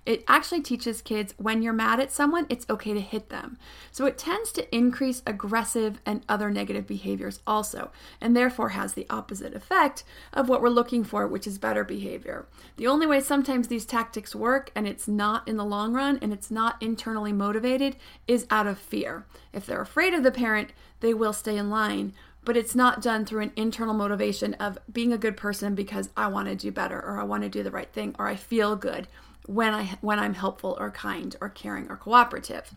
It 0.10 0.24
actually 0.28 0.62
teaches 0.62 1.04
kids 1.04 1.36
when 1.38 1.62
you're 1.62 1.72
mad 1.72 2.00
at 2.00 2.12
someone, 2.12 2.48
it's 2.50 2.66
okay 2.68 2.96
to 2.96 3.00
hit 3.00 3.30
them. 3.30 3.60
So 3.92 4.08
it 4.08 4.18
tends 4.18 4.52
to 4.54 4.76
increase 4.76 5.22
aggressive 5.28 6.02
and 6.04 6.26
other 6.28 6.50
negative 6.50 6.88
behaviors 6.88 7.42
also, 7.46 7.92
and 8.20 8.36
therefore 8.36 8.70
has 8.70 8.94
the 8.96 9.06
opposite 9.12 9.54
effect 9.54 10.04
of 10.34 10.50
what 10.50 10.64
we're 10.64 10.70
looking 10.70 11.04
for, 11.04 11.28
which 11.28 11.46
is 11.46 11.60
better 11.60 11.84
behavior. 11.84 12.48
The 12.78 12.88
only 12.88 13.06
way 13.06 13.20
sometimes 13.20 13.68
these 13.68 13.86
tactics 13.86 14.34
work 14.34 14.72
and 14.74 14.88
it's 14.88 15.08
not 15.08 15.48
in 15.48 15.58
the 15.58 15.64
long 15.64 15.94
run 15.94 16.18
and 16.24 16.34
it's 16.34 16.50
not 16.50 16.82
internally 16.82 17.32
motivated 17.32 17.96
is 18.28 18.48
out 18.50 18.66
of 18.66 18.80
fear. 18.80 19.28
If 19.54 19.68
they're 19.68 19.80
afraid 19.80 20.16
of 20.16 20.24
the 20.24 20.32
parent, 20.32 20.72
they 21.02 21.14
will 21.14 21.34
stay 21.34 21.56
in 21.56 21.70
line 21.70 22.14
but 22.46 22.56
it's 22.56 22.74
not 22.74 23.02
done 23.02 23.26
through 23.26 23.42
an 23.42 23.52
internal 23.58 23.94
motivation 23.94 24.54
of 24.56 24.78
being 24.92 25.12
a 25.12 25.18
good 25.18 25.36
person 25.36 25.76
because 25.76 26.10
I 26.16 26.28
want 26.28 26.48
to 26.48 26.56
do 26.56 26.72
better 26.72 26.98
or 26.98 27.20
I 27.20 27.24
want 27.24 27.44
to 27.44 27.50
do 27.50 27.62
the 27.64 27.70
right 27.70 27.92
thing 27.92 28.16
or 28.18 28.28
I 28.28 28.38
feel 28.38 28.76
good 28.78 29.08
when 29.50 29.74
I 29.74 29.98
when 30.02 30.20
I'm 30.20 30.36
helpful 30.36 30.78
or 30.80 30.92
kind 30.92 31.36
or 31.42 31.50
caring 31.50 31.90
or 31.90 31.98
cooperative. 31.98 32.72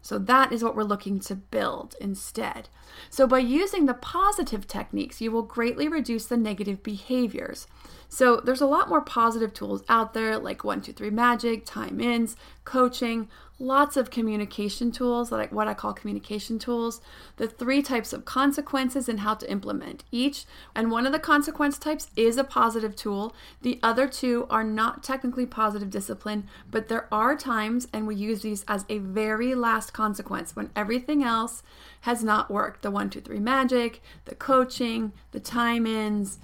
So 0.00 0.18
that 0.18 0.52
is 0.52 0.62
what 0.62 0.76
we're 0.76 0.84
looking 0.84 1.18
to 1.20 1.34
build 1.34 1.96
instead. 2.00 2.68
So 3.10 3.26
by 3.26 3.40
using 3.40 3.86
the 3.86 3.94
positive 3.94 4.66
techniques, 4.66 5.20
you 5.20 5.32
will 5.32 5.42
greatly 5.42 5.88
reduce 5.88 6.26
the 6.26 6.36
negative 6.36 6.82
behaviors. 6.82 7.66
So 8.08 8.36
there's 8.36 8.60
a 8.60 8.66
lot 8.66 8.88
more 8.88 9.00
positive 9.00 9.52
tools 9.52 9.82
out 9.88 10.14
there 10.14 10.38
like 10.38 10.64
123 10.64 11.10
Magic, 11.10 11.66
Time 11.66 12.00
Ins, 12.00 12.36
coaching, 12.64 13.28
lots 13.58 13.96
of 13.96 14.10
communication 14.10 14.92
tools, 14.92 15.32
like 15.32 15.50
what 15.50 15.66
I 15.66 15.74
call 15.74 15.92
communication 15.92 16.58
tools, 16.58 17.00
the 17.36 17.48
three 17.48 17.82
types 17.82 18.12
of 18.12 18.24
consequences 18.24 19.08
and 19.08 19.20
how 19.20 19.34
to 19.34 19.50
implement 19.50 20.04
each. 20.12 20.44
And 20.74 20.90
one 20.90 21.06
of 21.06 21.12
the 21.12 21.18
consequence 21.18 21.78
types 21.78 22.08
is 22.14 22.36
a 22.36 22.44
positive 22.44 22.94
tool. 22.94 23.34
The 23.62 23.80
other 23.82 24.06
two 24.06 24.46
are 24.48 24.64
not 24.64 25.02
technically 25.02 25.46
positive 25.46 25.90
discipline, 25.90 26.46
but 26.70 26.88
there 26.88 27.08
are 27.12 27.36
times, 27.36 27.88
and 27.92 28.06
we 28.06 28.14
use 28.14 28.42
these 28.42 28.64
as 28.68 28.84
a 28.88 28.98
very 28.98 29.54
last 29.54 29.92
consequence 29.92 30.54
when 30.54 30.70
everything 30.76 31.24
else 31.24 31.62
has 32.02 32.22
not 32.22 32.50
worked. 32.50 32.82
The 32.82 32.90
123 32.90 33.40
Magic, 33.40 34.00
the 34.26 34.36
coaching, 34.36 35.12
the 35.32 35.40
time 35.40 35.86
ins, 35.86 36.38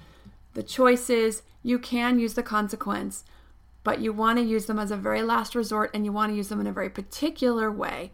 the 0.53 0.63
choices 0.63 1.43
you 1.63 1.79
can 1.79 2.19
use 2.19 2.33
the 2.33 2.43
consequence, 2.43 3.23
but 3.85 4.01
you 4.01 4.11
want 4.11 4.39
to 4.39 4.43
use 4.43 4.65
them 4.65 4.79
as 4.79 4.89
a 4.89 4.97
very 4.97 5.21
last 5.21 5.53
resort 5.53 5.91
and 5.93 6.03
you 6.03 6.11
want 6.11 6.31
to 6.31 6.35
use 6.35 6.49
them 6.49 6.59
in 6.59 6.65
a 6.65 6.73
very 6.73 6.89
particular 6.89 7.71
way 7.71 8.11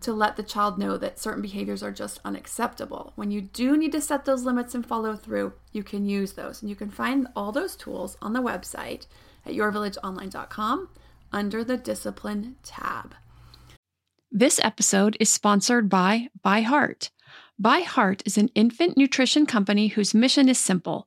to 0.00 0.12
let 0.12 0.34
the 0.34 0.42
child 0.42 0.78
know 0.78 0.98
that 0.98 1.20
certain 1.20 1.40
behaviors 1.40 1.80
are 1.80 1.92
just 1.92 2.18
unacceptable. 2.24 3.12
When 3.14 3.30
you 3.30 3.40
do 3.40 3.76
need 3.76 3.92
to 3.92 4.00
set 4.00 4.24
those 4.24 4.42
limits 4.42 4.74
and 4.74 4.84
follow 4.84 5.14
through, 5.14 5.52
you 5.70 5.84
can 5.84 6.04
use 6.04 6.32
those. 6.32 6.60
And 6.60 6.68
you 6.68 6.74
can 6.74 6.90
find 6.90 7.28
all 7.36 7.52
those 7.52 7.76
tools 7.76 8.16
on 8.20 8.32
the 8.32 8.42
website 8.42 9.06
at 9.46 9.54
yourvillageonline.com 9.54 10.88
under 11.32 11.62
the 11.62 11.76
Discipline 11.76 12.56
tab. 12.64 13.14
This 14.32 14.58
episode 14.64 15.16
is 15.20 15.32
sponsored 15.32 15.88
by 15.88 16.30
ByHeart. 16.44 17.10
ByHeart 17.62 18.22
is 18.26 18.36
an 18.36 18.48
infant 18.56 18.96
nutrition 18.96 19.46
company 19.46 19.86
whose 19.86 20.14
mission 20.14 20.48
is 20.48 20.58
simple 20.58 21.06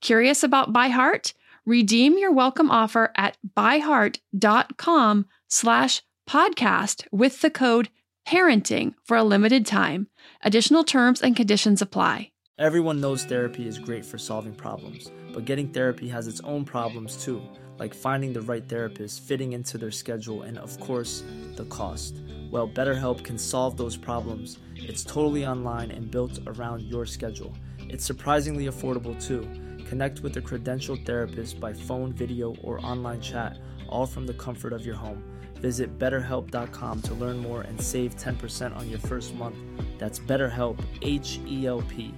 Curious 0.00 0.42
about 0.42 0.72
ByHeart? 0.72 1.34
Redeem 1.66 2.16
your 2.16 2.32
welcome 2.32 2.70
offer 2.70 3.12
at 3.16 3.36
byheart.com 3.54 5.26
slash 5.48 6.02
podcast 6.28 7.06
with 7.12 7.42
the 7.42 7.50
code 7.50 7.90
parenting 8.26 8.94
for 9.04 9.16
a 9.18 9.24
limited 9.24 9.66
time. 9.66 10.06
Additional 10.42 10.84
terms 10.84 11.20
and 11.20 11.36
conditions 11.36 11.82
apply. 11.82 12.30
Everyone 12.58 13.00
knows 13.00 13.24
therapy 13.24 13.66
is 13.66 13.78
great 13.78 14.04
for 14.04 14.16
solving 14.16 14.54
problems, 14.54 15.10
but 15.34 15.44
getting 15.44 15.68
therapy 15.68 16.08
has 16.08 16.28
its 16.28 16.40
own 16.40 16.64
problems 16.64 17.22
too, 17.22 17.42
like 17.78 17.94
finding 17.94 18.32
the 18.32 18.42
right 18.42 18.66
therapist, 18.68 19.22
fitting 19.22 19.52
into 19.52 19.76
their 19.76 19.90
schedule, 19.90 20.42
and 20.42 20.56
of 20.58 20.78
course, 20.80 21.24
the 21.56 21.64
cost. 21.66 22.14
Well, 22.50 22.68
BetterHelp 22.68 23.22
can 23.22 23.38
solve 23.38 23.76
those 23.76 23.96
problems. 23.98 24.58
It's 24.76 25.04
totally 25.04 25.46
online 25.46 25.90
and 25.90 26.10
built 26.10 26.38
around 26.46 26.82
your 26.82 27.04
schedule. 27.04 27.54
It's 27.80 28.04
surprisingly 28.04 28.66
affordable 28.66 29.18
too. 29.22 29.46
Connect 29.90 30.20
with 30.20 30.36
a 30.36 30.40
credentialed 30.40 31.04
therapist 31.04 31.58
by 31.58 31.72
phone, 31.72 32.12
video, 32.12 32.54
or 32.62 32.78
online 32.86 33.20
chat, 33.20 33.58
all 33.88 34.06
from 34.06 34.24
the 34.24 34.34
comfort 34.34 34.72
of 34.72 34.86
your 34.86 34.94
home. 34.94 35.20
Visit 35.54 35.98
betterhelp.com 35.98 37.02
to 37.02 37.14
learn 37.14 37.38
more 37.38 37.62
and 37.62 37.80
save 37.80 38.14
10% 38.14 38.76
on 38.76 38.88
your 38.88 39.00
first 39.00 39.34
month. 39.34 39.56
That's 39.98 40.20
BetterHelp, 40.20 40.80
H 41.02 41.40
E 41.44 41.66
L 41.66 41.82
P. 41.88 42.14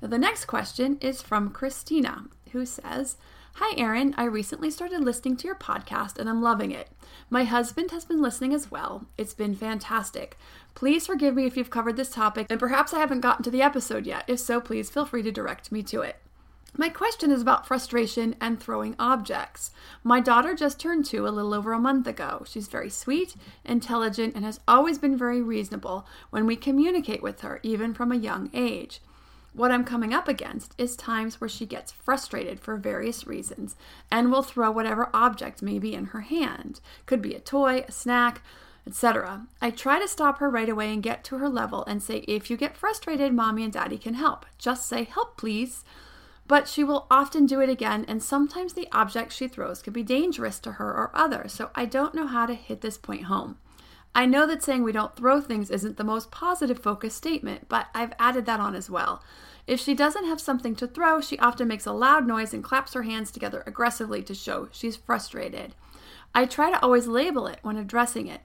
The 0.00 0.18
next 0.18 0.46
question 0.46 0.98
is 1.00 1.22
from 1.22 1.50
Christina, 1.50 2.24
who 2.50 2.66
says, 2.66 3.16
Hi, 3.58 3.78
Erin. 3.78 4.16
I 4.18 4.24
recently 4.24 4.72
started 4.72 4.98
listening 4.98 5.36
to 5.36 5.46
your 5.46 5.54
podcast 5.54 6.18
and 6.18 6.28
I'm 6.28 6.42
loving 6.42 6.72
it. 6.72 6.90
My 7.30 7.44
husband 7.44 7.92
has 7.92 8.04
been 8.04 8.22
listening 8.22 8.52
as 8.52 8.72
well. 8.72 9.06
It's 9.16 9.34
been 9.34 9.54
fantastic. 9.54 10.36
Please 10.74 11.06
forgive 11.06 11.36
me 11.36 11.46
if 11.46 11.56
you've 11.56 11.70
covered 11.70 11.94
this 11.94 12.10
topic 12.10 12.48
and 12.50 12.58
perhaps 12.58 12.92
I 12.92 12.98
haven't 12.98 13.20
gotten 13.20 13.44
to 13.44 13.52
the 13.52 13.62
episode 13.62 14.04
yet. 14.04 14.24
If 14.26 14.40
so, 14.40 14.60
please 14.60 14.90
feel 14.90 15.06
free 15.06 15.22
to 15.22 15.30
direct 15.30 15.70
me 15.70 15.84
to 15.84 16.00
it. 16.00 16.16
My 16.76 16.88
question 16.88 17.30
is 17.30 17.40
about 17.40 17.68
frustration 17.68 18.34
and 18.40 18.58
throwing 18.58 18.96
objects. 18.98 19.70
My 20.02 20.18
daughter 20.18 20.56
just 20.56 20.80
turned 20.80 21.04
two 21.04 21.26
a 21.26 21.30
little 21.30 21.54
over 21.54 21.72
a 21.72 21.78
month 21.78 22.08
ago. 22.08 22.42
She's 22.48 22.66
very 22.66 22.90
sweet, 22.90 23.36
intelligent, 23.64 24.34
and 24.34 24.44
has 24.44 24.58
always 24.66 24.98
been 24.98 25.16
very 25.16 25.40
reasonable 25.40 26.04
when 26.30 26.46
we 26.46 26.56
communicate 26.56 27.22
with 27.22 27.42
her, 27.42 27.60
even 27.62 27.94
from 27.94 28.10
a 28.10 28.16
young 28.16 28.50
age. 28.52 29.00
What 29.52 29.70
I'm 29.70 29.84
coming 29.84 30.12
up 30.12 30.26
against 30.26 30.74
is 30.76 30.96
times 30.96 31.40
where 31.40 31.48
she 31.48 31.64
gets 31.64 31.92
frustrated 31.92 32.58
for 32.58 32.76
various 32.76 33.24
reasons 33.24 33.76
and 34.10 34.32
will 34.32 34.42
throw 34.42 34.72
whatever 34.72 35.10
object 35.14 35.62
may 35.62 35.78
be 35.78 35.94
in 35.94 36.06
her 36.06 36.22
hand. 36.22 36.80
Could 37.06 37.22
be 37.22 37.34
a 37.34 37.40
toy, 37.40 37.84
a 37.86 37.92
snack, 37.92 38.42
etc. 38.84 39.46
I 39.62 39.70
try 39.70 40.00
to 40.00 40.08
stop 40.08 40.38
her 40.38 40.50
right 40.50 40.68
away 40.68 40.92
and 40.92 41.04
get 41.04 41.22
to 41.24 41.38
her 41.38 41.48
level 41.48 41.84
and 41.84 42.02
say, 42.02 42.24
if 42.26 42.50
you 42.50 42.56
get 42.56 42.76
frustrated, 42.76 43.32
mommy 43.32 43.62
and 43.62 43.72
daddy 43.72 43.96
can 43.96 44.14
help. 44.14 44.44
Just 44.58 44.88
say, 44.88 45.04
help, 45.04 45.36
please 45.36 45.84
but 46.46 46.68
she 46.68 46.84
will 46.84 47.06
often 47.10 47.46
do 47.46 47.60
it 47.60 47.68
again, 47.70 48.04
and 48.06 48.22
sometimes 48.22 48.74
the 48.74 48.88
objects 48.92 49.34
she 49.34 49.48
throws 49.48 49.80
can 49.80 49.92
be 49.92 50.02
dangerous 50.02 50.58
to 50.60 50.72
her 50.72 50.90
or 50.90 51.10
others, 51.14 51.52
so 51.52 51.70
I 51.74 51.86
don't 51.86 52.14
know 52.14 52.26
how 52.26 52.46
to 52.46 52.54
hit 52.54 52.80
this 52.80 52.98
point 52.98 53.24
home. 53.24 53.58
I 54.14 54.26
know 54.26 54.46
that 54.46 54.62
saying 54.62 54.84
we 54.84 54.92
don't 54.92 55.16
throw 55.16 55.40
things 55.40 55.70
isn't 55.70 55.96
the 55.96 56.04
most 56.04 56.30
positive 56.30 56.78
focus 56.78 57.14
statement, 57.14 57.68
but 57.68 57.88
I've 57.94 58.12
added 58.18 58.46
that 58.46 58.60
on 58.60 58.74
as 58.74 58.88
well. 58.88 59.22
If 59.66 59.80
she 59.80 59.94
doesn't 59.94 60.26
have 60.26 60.40
something 60.40 60.76
to 60.76 60.86
throw, 60.86 61.20
she 61.20 61.38
often 61.38 61.66
makes 61.66 61.86
a 61.86 61.92
loud 61.92 62.26
noise 62.26 62.52
and 62.52 62.62
claps 62.62 62.92
her 62.92 63.02
hands 63.02 63.30
together 63.30 63.64
aggressively 63.66 64.22
to 64.24 64.34
show 64.34 64.68
she's 64.70 64.96
frustrated. 64.96 65.74
I 66.34 66.44
try 66.44 66.70
to 66.70 66.80
always 66.82 67.06
label 67.06 67.46
it 67.46 67.58
when 67.62 67.76
addressing 67.76 68.26
it. 68.28 68.42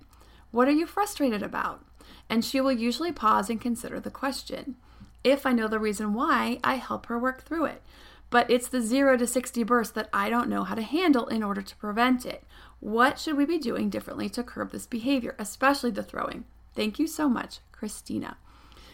What 0.52 0.68
are 0.68 0.72
you 0.72 0.88
frustrated 0.88 1.44
about? 1.44 1.86
And 2.30 2.46
she 2.46 2.62
will 2.62 2.72
usually 2.72 3.12
pause 3.12 3.50
and 3.50 3.60
consider 3.60 4.00
the 4.00 4.10
question. 4.10 4.76
If 5.24 5.46
I 5.46 5.52
know 5.52 5.68
the 5.68 5.80
reason 5.80 6.14
why, 6.14 6.60
I 6.64 6.76
help 6.76 7.08
her 7.08 7.20
work 7.20 7.44
through 7.44 7.66
it. 7.66 7.82
But 8.30 8.50
it's 8.50 8.68
the 8.68 8.82
0 8.82 9.18
to 9.18 9.28
60 9.28 9.64
burst 9.64 9.96
that 9.96 10.10
I 10.14 10.30
don't 10.30 10.50
know 10.50 10.64
how 10.64 10.76
to 10.76 10.82
handle 10.82 11.28
in 11.28 11.44
order 11.44 11.62
to 11.62 11.76
prevent 11.78 12.26
it. 12.26 12.44
What 12.80 13.20
should 13.20 13.36
we 13.36 13.46
be 13.46 13.58
doing 13.58 13.90
differently 13.90 14.30
to 14.30 14.44
curb 14.44 14.72
this 14.72 14.86
behavior, 14.86 15.36
especially 15.40 15.92
the 15.92 16.04
throwing? 16.04 16.46
Thank 16.76 17.00
you 17.00 17.08
so 17.08 17.28
much, 17.28 17.60
Christina. 17.72 18.38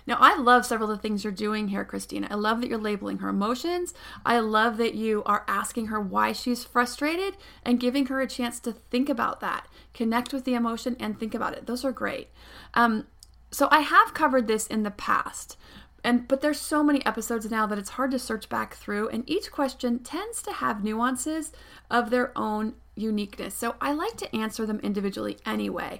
Now, 0.07 0.17
I 0.19 0.37
love 0.37 0.65
several 0.65 0.91
of 0.91 0.97
the 0.97 1.01
things 1.01 1.23
you're 1.23 1.33
doing 1.33 1.69
here, 1.69 1.83
Christina. 1.83 2.27
I 2.29 2.35
love 2.35 2.61
that 2.61 2.69
you're 2.69 2.77
labeling 2.77 3.19
her 3.19 3.29
emotions. 3.29 3.93
I 4.25 4.39
love 4.39 4.77
that 4.77 4.93
you 4.93 5.23
are 5.25 5.43
asking 5.47 5.87
her 5.87 5.99
why 5.99 6.31
she's 6.31 6.63
frustrated 6.63 7.35
and 7.63 7.79
giving 7.79 8.05
her 8.07 8.21
a 8.21 8.27
chance 8.27 8.59
to 8.61 8.71
think 8.71 9.09
about 9.09 9.39
that, 9.39 9.67
connect 9.93 10.31
with 10.31 10.45
the 10.45 10.53
emotion, 10.53 10.95
and 10.99 11.19
think 11.19 11.33
about 11.33 11.53
it. 11.53 11.65
Those 11.65 11.83
are 11.83 11.91
great. 11.91 12.29
Um, 12.75 13.07
so, 13.49 13.67
I 13.71 13.79
have 13.81 14.13
covered 14.13 14.47
this 14.47 14.67
in 14.67 14.83
the 14.83 14.91
past, 14.91 15.57
and 16.05 16.27
but 16.27 16.41
there's 16.41 16.59
so 16.59 16.83
many 16.83 17.05
episodes 17.05 17.49
now 17.49 17.65
that 17.65 17.79
it's 17.79 17.91
hard 17.91 18.11
to 18.11 18.19
search 18.19 18.47
back 18.47 18.75
through 18.75 19.09
and 19.09 19.29
each 19.29 19.51
question 19.51 19.99
tends 19.99 20.41
to 20.41 20.53
have 20.53 20.83
nuances 20.83 21.51
of 21.89 22.09
their 22.09 22.31
own 22.37 22.73
uniqueness 22.95 23.53
so 23.53 23.75
i 23.81 23.91
like 23.91 24.15
to 24.15 24.33
answer 24.33 24.65
them 24.65 24.79
individually 24.81 25.37
anyway 25.45 25.99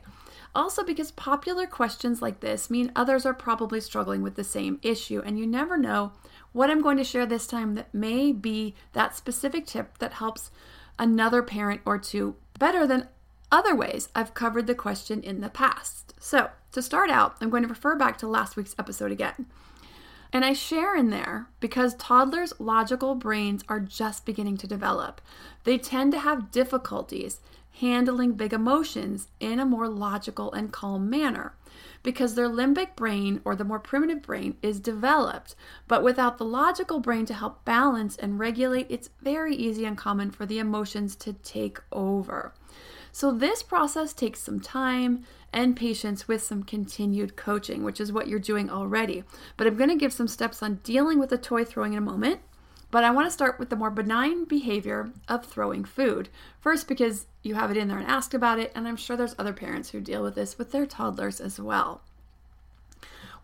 also 0.53 0.83
because 0.83 1.11
popular 1.11 1.65
questions 1.65 2.21
like 2.21 2.39
this 2.39 2.69
mean 2.69 2.91
others 2.95 3.25
are 3.25 3.33
probably 3.33 3.81
struggling 3.81 4.21
with 4.21 4.35
the 4.35 4.43
same 4.43 4.79
issue 4.81 5.21
and 5.25 5.37
you 5.37 5.45
never 5.45 5.77
know 5.77 6.13
what 6.53 6.69
i'm 6.69 6.81
going 6.81 6.97
to 6.97 7.03
share 7.03 7.25
this 7.25 7.47
time 7.47 7.75
that 7.75 7.93
may 7.93 8.31
be 8.31 8.75
that 8.93 9.17
specific 9.17 9.65
tip 9.65 9.97
that 9.97 10.13
helps 10.13 10.51
another 10.97 11.41
parent 11.41 11.81
or 11.83 11.97
two 11.97 12.35
better 12.57 12.87
than 12.87 13.09
other 13.51 13.75
ways 13.75 14.09
I've 14.15 14.33
covered 14.33 14.67
the 14.67 14.75
question 14.75 15.21
in 15.21 15.39
the 15.39 15.49
past. 15.49 16.13
So, 16.19 16.49
to 16.71 16.81
start 16.81 17.09
out, 17.09 17.37
I'm 17.39 17.49
going 17.49 17.63
to 17.63 17.69
refer 17.69 17.95
back 17.95 18.17
to 18.17 18.27
last 18.27 18.57
week's 18.57 18.75
episode 18.77 19.11
again. 19.11 19.45
And 20.35 20.43
I 20.43 20.51
share 20.51 20.97
in 20.97 21.11
there 21.11 21.47
because 21.61 21.95
toddlers' 21.95 22.51
logical 22.59 23.15
brains 23.15 23.63
are 23.69 23.79
just 23.79 24.25
beginning 24.25 24.57
to 24.57 24.67
develop. 24.67 25.21
They 25.63 25.77
tend 25.77 26.11
to 26.11 26.19
have 26.19 26.51
difficulties 26.51 27.39
handling 27.79 28.33
big 28.33 28.51
emotions 28.51 29.29
in 29.39 29.61
a 29.61 29.65
more 29.65 29.87
logical 29.87 30.51
and 30.51 30.73
calm 30.73 31.09
manner 31.09 31.53
because 32.03 32.35
their 32.35 32.49
limbic 32.49 32.97
brain 32.97 33.39
or 33.45 33.55
the 33.55 33.63
more 33.63 33.79
primitive 33.79 34.21
brain 34.23 34.57
is 34.61 34.81
developed. 34.81 35.55
But 35.87 36.03
without 36.03 36.37
the 36.37 36.43
logical 36.43 36.99
brain 36.99 37.25
to 37.27 37.33
help 37.33 37.63
balance 37.63 38.17
and 38.17 38.37
regulate, 38.37 38.87
it's 38.89 39.11
very 39.21 39.55
easy 39.55 39.85
and 39.85 39.97
common 39.97 40.31
for 40.31 40.45
the 40.45 40.59
emotions 40.59 41.15
to 41.15 41.31
take 41.31 41.79
over. 41.93 42.53
So, 43.15 43.31
this 43.31 43.63
process 43.63 44.11
takes 44.11 44.41
some 44.41 44.59
time 44.59 45.23
and 45.53 45.77
patience 45.77 46.27
with 46.27 46.43
some 46.43 46.63
continued 46.63 47.37
coaching, 47.37 47.85
which 47.85 48.01
is 48.01 48.11
what 48.11 48.27
you're 48.27 48.39
doing 48.39 48.69
already. 48.69 49.23
But 49.55 49.67
I'm 49.67 49.77
going 49.77 49.89
to 49.89 49.95
give 49.95 50.11
some 50.11 50.27
steps 50.27 50.61
on 50.61 50.81
dealing 50.83 51.17
with 51.17 51.29
the 51.29 51.37
toy 51.37 51.63
throwing 51.63 51.93
in 51.93 51.97
a 51.97 52.01
moment. 52.01 52.41
But 52.91 53.05
I 53.05 53.11
want 53.11 53.25
to 53.27 53.31
start 53.31 53.57
with 53.57 53.69
the 53.69 53.77
more 53.77 53.89
benign 53.89 54.43
behavior 54.43 55.13
of 55.29 55.45
throwing 55.45 55.85
food. 55.85 56.27
First, 56.59 56.89
because 56.89 57.27
you 57.41 57.55
have 57.55 57.71
it 57.71 57.77
in 57.77 57.87
there 57.87 57.99
and 57.99 58.05
ask 58.05 58.33
about 58.33 58.59
it, 58.59 58.73
and 58.75 58.85
I'm 58.85 58.97
sure 58.97 59.15
there's 59.15 59.35
other 59.39 59.53
parents 59.53 59.91
who 59.91 60.01
deal 60.01 60.21
with 60.21 60.35
this 60.35 60.57
with 60.57 60.73
their 60.73 60.85
toddlers 60.85 61.39
as 61.39 61.57
well. 61.57 62.01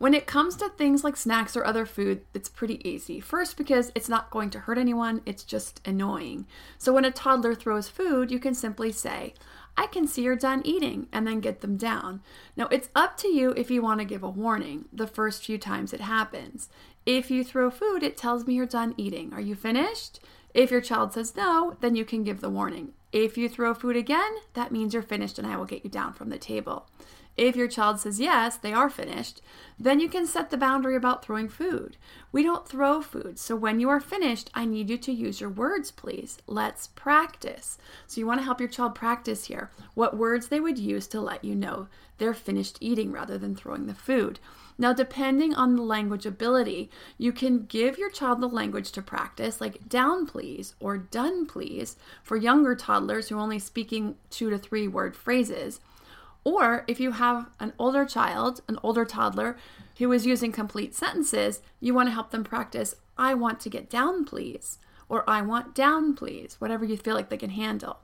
When 0.02 0.16
it 0.16 0.26
comes 0.26 0.56
to 0.56 0.68
things 0.68 1.04
like 1.04 1.16
snacks 1.16 1.56
or 1.56 1.64
other 1.64 1.86
food, 1.86 2.26
it's 2.34 2.50
pretty 2.50 2.82
easy. 2.90 3.20
First, 3.20 3.56
because 3.56 3.92
it's 3.94 4.10
not 4.10 4.32
going 4.32 4.50
to 4.50 4.62
hurt 4.62 4.80
anyone, 4.80 5.22
it's 5.28 5.44
just 5.44 5.80
annoying. 5.88 6.48
So 6.80 6.92
when 6.92 7.06
a 7.06 7.12
toddler 7.12 7.54
throws 7.54 7.88
food, 7.88 8.32
you 8.32 8.40
can 8.40 8.56
simply 8.56 8.92
say, 8.92 9.36
I 9.78 9.88
can 9.88 10.08
see 10.08 10.24
you're 10.24 10.36
done 10.36 10.62
eating, 10.66 11.08
and 11.12 11.26
then 11.26 11.40
get 11.40 11.62
them 11.62 11.78
down. 11.78 12.22
Now, 12.56 12.68
it's 12.68 12.90
up 12.96 13.18
to 13.18 13.28
you 13.28 13.52
if 13.52 13.72
you 13.72 13.82
want 13.82 14.00
to 14.00 14.06
give 14.06 14.24
a 14.24 14.30
warning 14.30 14.86
the 14.92 15.08
first 15.08 15.46
few 15.46 15.58
times 15.58 15.94
it 15.94 16.02
happens. 16.02 16.70
If 17.06 17.32
you 17.32 17.44
throw 17.44 17.72
food, 17.72 18.04
it 18.04 18.18
tells 18.18 18.46
me 18.46 18.54
you're 18.54 18.66
done 18.66 18.94
eating. 18.98 19.34
Are 19.34 19.42
you 19.42 19.56
finished? 19.56 20.20
If 20.54 20.70
your 20.70 20.82
child 20.82 21.14
says 21.14 21.36
no, 21.36 21.78
then 21.80 21.96
you 21.96 22.06
can 22.06 22.24
give 22.24 22.42
the 22.42 22.50
warning. 22.50 22.94
If 23.12 23.38
you 23.38 23.50
throw 23.50 23.74
food 23.74 23.96
again, 23.96 24.32
that 24.54 24.72
means 24.72 24.94
you're 24.94 25.02
finished 25.02 25.40
and 25.40 25.48
I 25.48 25.58
will 25.58 25.66
get 25.66 25.84
you 25.84 25.90
down 25.90 26.14
from 26.14 26.30
the 26.30 26.38
table. 26.38 26.88
If 27.38 27.56
your 27.56 27.68
child 27.68 28.00
says 28.00 28.20
yes, 28.20 28.58
they 28.58 28.74
are 28.74 28.90
finished, 28.90 29.42
then 29.80 30.00
you 30.00 30.10
can 30.10 30.28
set 30.28 30.50
the 30.50 30.58
boundary 30.58 30.96
about 30.96 31.24
throwing 31.24 31.48
food. 31.50 31.98
We 32.32 32.44
don't 32.44 32.68
throw 32.68 33.02
food, 33.02 33.40
so 33.40 33.56
when 33.56 33.80
you 33.80 33.90
are 33.90 34.00
finished, 34.00 34.50
I 34.54 34.66
need 34.66 34.90
you 34.90 34.98
to 35.00 35.12
use 35.12 35.40
your 35.40 35.50
words, 35.50 35.92
please. 35.92 36.38
Let's 36.46 36.88
practice. 36.88 37.78
So, 38.06 38.20
you 38.20 38.28
want 38.28 38.42
to 38.42 38.46
help 38.46 38.60
your 38.60 38.70
child 38.70 38.96
practice 38.96 39.46
here 39.46 39.72
what 39.94 40.18
words 40.18 40.50
they 40.50 40.60
would 40.60 40.78
use 40.78 41.08
to 41.08 41.22
let 41.22 41.44
you 41.44 41.56
know 41.56 41.88
they're 42.18 42.34
finished 42.34 42.78
eating 42.80 43.12
rather 43.12 43.38
than 43.38 43.56
throwing 43.56 43.88
the 43.88 43.96
food. 43.96 44.40
Now, 44.78 44.94
depending 44.94 45.54
on 45.54 45.76
the 45.76 45.82
language 45.82 46.26
ability, 46.26 46.90
you 47.18 47.32
can 47.32 47.66
give 47.66 47.98
your 47.98 48.10
child 48.10 48.42
the 48.42 48.48
language 48.48 48.92
to 48.92 49.02
practice, 49.02 49.62
like 49.62 49.88
down 49.90 50.26
please 50.26 50.76
or 50.80 50.98
done 50.98 51.46
please, 51.46 51.96
for 52.24 52.38
younger 52.38 52.76
toddlers 52.76 53.30
who 53.30 53.38
are 53.38 53.42
only 53.42 53.60
speaking 53.60 54.16
two 54.30 54.50
to 54.50 54.58
three 54.58 54.88
word 54.88 55.16
phrases. 55.16 55.80
Or 56.44 56.84
if 56.88 57.00
you 57.00 57.12
have 57.12 57.50
an 57.60 57.74
older 57.78 58.06
child, 58.06 58.62
an 58.68 58.80
older 58.82 59.06
toddler 59.06 59.58
who 59.98 60.12
is 60.12 60.26
using 60.26 60.52
complete 60.52 60.96
sentences, 60.96 61.62
you 61.80 61.94
want 61.94 62.08
to 62.08 62.14
help 62.14 62.32
them 62.32 62.44
practice, 62.44 62.96
I 63.18 63.36
want 63.36 63.60
to 63.62 63.70
get 63.70 63.90
down, 63.90 64.26
please, 64.26 64.80
or 65.08 65.30
I 65.30 65.42
want 65.42 65.76
down, 65.76 66.16
please, 66.16 66.56
whatever 66.60 66.84
you 66.84 66.98
feel 66.98 67.16
like 67.16 67.30
they 67.30 67.38
can 67.38 67.52
handle. 67.52 68.00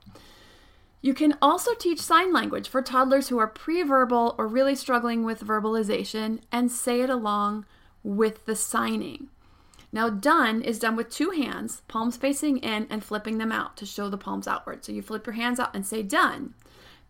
You 1.00 1.14
can 1.14 1.36
also 1.40 1.74
teach 1.74 2.00
sign 2.00 2.32
language 2.32 2.68
for 2.68 2.82
toddlers 2.82 3.28
who 3.28 3.38
are 3.38 3.46
pre-verbal 3.46 4.34
or 4.36 4.46
really 4.46 4.74
struggling 4.74 5.24
with 5.24 5.44
verbalization 5.44 6.40
and 6.50 6.70
say 6.70 7.00
it 7.00 7.10
along 7.10 7.66
with 8.02 8.44
the 8.46 8.56
signing. 8.56 9.28
Now, 9.90 10.10
done 10.10 10.60
is 10.60 10.78
done 10.78 10.96
with 10.96 11.08
two 11.08 11.30
hands, 11.30 11.82
palms 11.88 12.16
facing 12.16 12.58
in, 12.58 12.86
and 12.90 13.02
flipping 13.02 13.38
them 13.38 13.52
out 13.52 13.76
to 13.78 13.86
show 13.86 14.08
the 14.08 14.18
palms 14.18 14.46
outward. 14.46 14.84
So 14.84 14.92
you 14.92 15.02
flip 15.02 15.26
your 15.26 15.34
hands 15.34 15.58
out 15.58 15.74
and 15.74 15.86
say 15.86 16.02
done. 16.02 16.54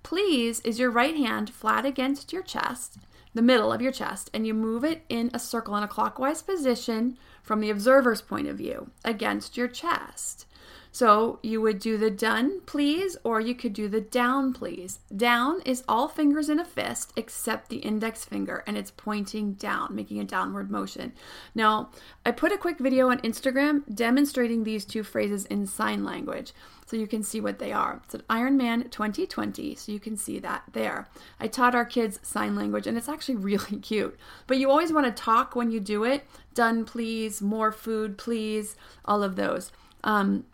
Please 0.02 0.60
is 0.60 0.78
your 0.78 0.90
right 0.90 1.16
hand 1.16 1.50
flat 1.50 1.84
against 1.84 2.32
your 2.32 2.42
chest, 2.42 2.98
the 3.34 3.42
middle 3.42 3.72
of 3.72 3.82
your 3.82 3.92
chest, 3.92 4.30
and 4.32 4.46
you 4.46 4.54
move 4.54 4.84
it 4.84 5.04
in 5.08 5.30
a 5.34 5.38
circle 5.38 5.76
in 5.76 5.82
a 5.82 5.88
clockwise 5.88 6.42
position 6.42 7.18
from 7.42 7.60
the 7.60 7.70
observer's 7.70 8.22
point 8.22 8.48
of 8.48 8.56
view 8.56 8.90
against 9.04 9.56
your 9.56 9.68
chest. 9.68 10.46
So 10.92 11.38
you 11.42 11.60
would 11.60 11.78
do 11.78 11.96
the 11.96 12.10
done 12.10 12.60
please, 12.66 13.16
or 13.24 13.40
you 13.40 13.54
could 13.54 13.72
do 13.72 13.88
the 13.88 14.00
down 14.00 14.52
please. 14.52 15.00
Down 15.14 15.60
is 15.62 15.84
all 15.88 16.08
fingers 16.08 16.48
in 16.48 16.58
a 16.58 16.64
fist 16.64 17.12
except 17.16 17.68
the 17.68 17.76
index 17.76 18.24
finger, 18.24 18.64
and 18.66 18.76
it's 18.76 18.90
pointing 18.90 19.54
down, 19.54 19.94
making 19.94 20.20
a 20.20 20.24
downward 20.24 20.70
motion. 20.70 21.12
Now, 21.54 21.90
I 22.24 22.30
put 22.30 22.52
a 22.52 22.58
quick 22.58 22.78
video 22.78 23.10
on 23.10 23.20
Instagram 23.20 23.82
demonstrating 23.94 24.64
these 24.64 24.84
two 24.84 25.02
phrases 25.02 25.44
in 25.46 25.66
sign 25.66 26.04
language 26.04 26.52
so 26.88 26.96
you 26.96 27.06
can 27.06 27.22
see 27.22 27.40
what 27.40 27.58
they 27.58 27.70
are. 27.70 28.00
It's 28.04 28.14
an 28.14 28.22
Ironman 28.30 28.90
2020, 28.90 29.74
so 29.74 29.92
you 29.92 30.00
can 30.00 30.16
see 30.16 30.38
that 30.38 30.62
there. 30.72 31.06
I 31.38 31.46
taught 31.46 31.74
our 31.74 31.84
kids 31.84 32.18
sign 32.22 32.56
language, 32.56 32.86
and 32.86 32.96
it's 32.96 33.10
actually 33.10 33.36
really 33.50 33.78
cute. 33.78 34.18
But 34.46 34.56
you 34.56 34.70
always 34.70 34.92
want 34.92 35.04
to 35.04 35.22
talk 35.22 35.54
when 35.54 35.70
you 35.70 35.80
do 35.80 36.04
it. 36.04 36.24
Done, 36.54 36.86
please. 36.86 37.42
More 37.42 37.72
food, 37.72 38.16
please. 38.16 38.74
All 39.04 39.22
of 39.22 39.36
those. 39.36 39.70
Um, 40.02 40.44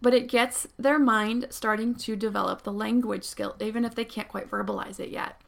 but 0.00 0.14
it 0.14 0.28
gets 0.28 0.66
their 0.78 0.98
mind 0.98 1.46
starting 1.50 1.94
to 1.94 2.16
develop 2.16 2.62
the 2.62 2.72
language 2.72 3.24
skill, 3.24 3.56
even 3.60 3.84
if 3.84 3.94
they 3.94 4.04
can't 4.04 4.28
quite 4.28 4.50
verbalize 4.50 4.98
it 4.98 5.10
yet. 5.10 5.40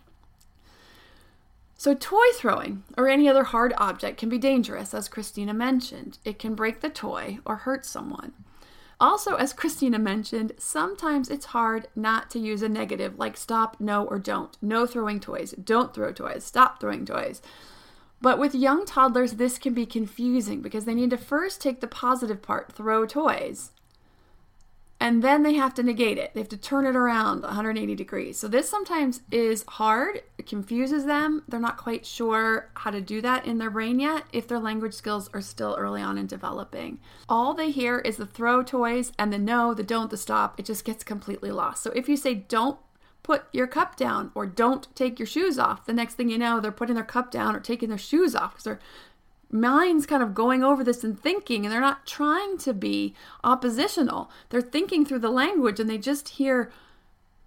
So, 1.77 1.95
toy 1.95 2.27
throwing 2.35 2.83
or 2.97 3.09
any 3.09 3.29
other 3.29 3.45
hard 3.45 3.73
object 3.79 4.19
can 4.19 4.29
be 4.29 4.39
dangerous, 4.39 4.93
as 4.93 5.09
Christina 5.09 5.55
mentioned. 5.55 6.19
It 6.25 6.39
can 6.39 6.57
break 6.57 6.81
the 6.81 6.91
toy 6.91 7.39
or 7.45 7.57
hurt 7.57 7.87
someone. 7.87 8.33
Also, 9.01 9.37
as 9.37 9.53
Christina 9.53 9.99
mentioned, 9.99 10.53
sometimes 10.59 11.29
it's 11.29 11.47
hard 11.47 11.87
not 11.95 12.31
to 12.31 12.41
use 12.41 12.63
a 12.63 12.69
negative 12.69 13.17
like 13.17 13.37
stop, 13.37 13.77
no, 13.79 14.05
or 14.05 14.19
don't. 14.19 14.57
No 14.61 14.87
throwing 14.87 15.21
toys, 15.21 15.53
don't 15.53 15.95
throw 15.95 16.13
toys, 16.13 16.43
stop 16.43 16.81
throwing 16.81 17.07
toys. 17.07 17.41
But 18.21 18.41
with 18.41 18.57
young 18.57 18.85
toddlers, 18.85 19.35
this 19.35 19.57
can 19.59 19.73
be 19.73 19.87
confusing 19.87 20.61
because 20.61 20.85
they 20.85 20.95
need 20.95 21.11
to 21.11 21.17
first 21.17 21.61
take 21.61 21.81
the 21.81 21.87
positive 21.87 22.43
part, 22.43 22.73
throw 22.73 23.07
toys, 23.07 23.71
and 25.01 25.23
then 25.23 25.43
they 25.43 25.55
have 25.55 25.75
to 25.75 25.83
negate 25.83 26.19
it. 26.19 26.33
They 26.35 26.41
have 26.41 26.49
to 26.49 26.57
turn 26.57 26.85
it 26.85 26.97
around 26.97 27.43
180 27.43 27.95
degrees. 27.95 28.39
So 28.39 28.49
this 28.49 28.69
sometimes 28.69 29.21
is 29.31 29.65
hard. 29.69 30.23
It 30.39 30.47
confuses 30.47 31.05
them. 31.05 31.45
They're 31.47 31.61
not 31.61 31.77
quite 31.77 32.05
sure 32.05 32.71
how 32.75 32.91
to 32.91 33.01
do 33.01 33.21
that 33.21 33.47
in 33.47 33.59
their 33.59 33.71
brain 33.71 34.01
yet 34.01 34.25
if 34.33 34.49
their 34.49 34.59
language 34.59 34.95
skills 34.95 35.31
are 35.33 35.41
still 35.41 35.77
early 35.79 36.03
on 36.03 36.19
in 36.19 36.27
developing. 36.27 36.99
All 37.29 37.55
they 37.55 37.71
hear 37.71 38.01
is 38.01 38.17
the 38.17 38.27
throw 38.27 38.63
toys 38.63 39.13
and 39.19 39.33
the 39.33 39.39
no, 39.39 39.73
the 39.73 39.85
don't, 39.85 40.11
the 40.11 40.17
stop. 40.17 40.59
It 40.59 40.67
just 40.67 40.85
gets 40.85 41.05
completely 41.05 41.53
lost. 41.53 41.83
So 41.83 41.91
if 41.93 42.09
you 42.09 42.17
say 42.17 42.35
don't 42.35 42.79
put 43.23 43.45
your 43.53 43.67
cup 43.67 43.95
down 43.95 44.33
or 44.35 44.47
don't 44.47 44.89
take 44.97 45.19
your 45.19 45.27
shoes 45.27 45.59
off, 45.59 45.85
the 45.87 45.93
next 45.93 46.15
thing 46.15 46.31
you 46.31 46.39
know, 46.39 46.61
they're 46.61 46.73
putting 46.73 46.95
their 46.95 47.05
cup 47.05 47.31
down 47.31 47.55
or 47.55 47.61
taking 47.61 47.91
their 47.91 47.99
shoes 47.99 48.35
off 48.35 48.53
because 48.53 48.65
they're 48.65 48.81
mind's 49.51 50.07
kind 50.07 50.23
of 50.23 50.35
going 50.35 50.63
over 50.63 50.85
this 50.85 51.05
and 51.05 51.19
thinking, 51.19 51.65
and 51.65 51.73
they're 51.73 51.81
not 51.81 52.07
trying 52.07 52.59
to 52.59 52.75
be 52.75 53.15
oppositional. 53.43 54.31
They're 54.51 54.61
thinking 54.61 55.05
through 55.05 55.21
the 55.21 55.31
language 55.31 55.81
and 55.81 55.89
they 55.89 55.99
just 55.99 56.31
hear 56.31 56.71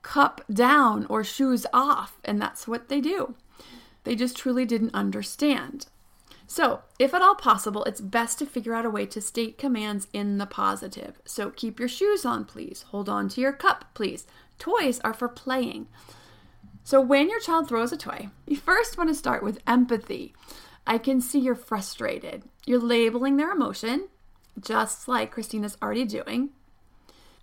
cup 0.01 0.41
down 0.51 1.05
or 1.07 1.23
shoes 1.23 1.65
off, 1.73 2.19
and 2.25 2.41
that's 2.41 2.67
what 2.67 2.89
they 2.89 3.01
do. 3.01 3.35
They 4.03 4.15
just 4.15 4.35
truly 4.35 4.65
didn't 4.65 4.95
understand. 4.95 5.87
So, 6.47 6.81
if 6.99 7.13
at 7.13 7.21
all 7.21 7.35
possible, 7.35 7.85
it's 7.85 8.01
best 8.01 8.39
to 8.39 8.45
figure 8.45 8.73
out 8.73 8.85
a 8.85 8.89
way 8.89 9.05
to 9.05 9.21
state 9.21 9.57
commands 9.57 10.07
in 10.11 10.37
the 10.37 10.45
positive. 10.45 11.21
So, 11.23 11.49
keep 11.49 11.79
your 11.79 11.87
shoes 11.87 12.25
on, 12.25 12.43
please. 12.43 12.83
Hold 12.89 13.07
on 13.07 13.29
to 13.29 13.41
your 13.41 13.53
cup, 13.53 13.85
please. 13.93 14.27
Toys 14.59 14.99
are 15.01 15.13
for 15.13 15.29
playing. 15.29 15.87
So, 16.83 16.99
when 16.99 17.29
your 17.29 17.39
child 17.39 17.69
throws 17.69 17.93
a 17.93 17.97
toy, 17.97 18.29
you 18.45 18.57
first 18.57 18.97
want 18.97 19.09
to 19.09 19.15
start 19.15 19.43
with 19.43 19.61
empathy. 19.65 20.33
I 20.85 20.97
can 20.97 21.21
see 21.21 21.39
you're 21.39 21.55
frustrated. 21.55 22.43
You're 22.65 22.79
labeling 22.79 23.37
their 23.37 23.51
emotion, 23.51 24.07
just 24.59 25.07
like 25.07 25.31
Christina's 25.31 25.77
already 25.81 26.05
doing. 26.05 26.49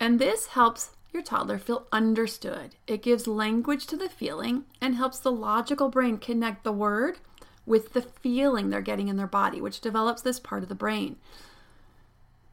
And 0.01 0.18
this 0.18 0.48
helps 0.48 0.90
your 1.12 1.22
toddler 1.22 1.59
feel 1.59 1.87
understood. 1.92 2.77
It 2.87 3.03
gives 3.03 3.27
language 3.27 3.87
to 3.87 3.96
the 3.96 4.09
feeling 4.09 4.64
and 4.81 4.94
helps 4.94 5.18
the 5.18 5.33
logical 5.33 5.88
brain 5.88 6.18
connect 6.18 6.64
the 6.64 6.72
word 6.72 7.18
with 7.64 7.92
the 7.92 8.03
feeling 8.03 8.70
they're 8.70 8.81
getting 8.81 9.09
in 9.09 9.16
their 9.16 9.27
body, 9.27 9.61
which 9.61 9.81
develops 9.81 10.22
this 10.22 10.40
part 10.40 10.62
of 10.62 10.68
the 10.68 10.74
brain. 10.74 11.16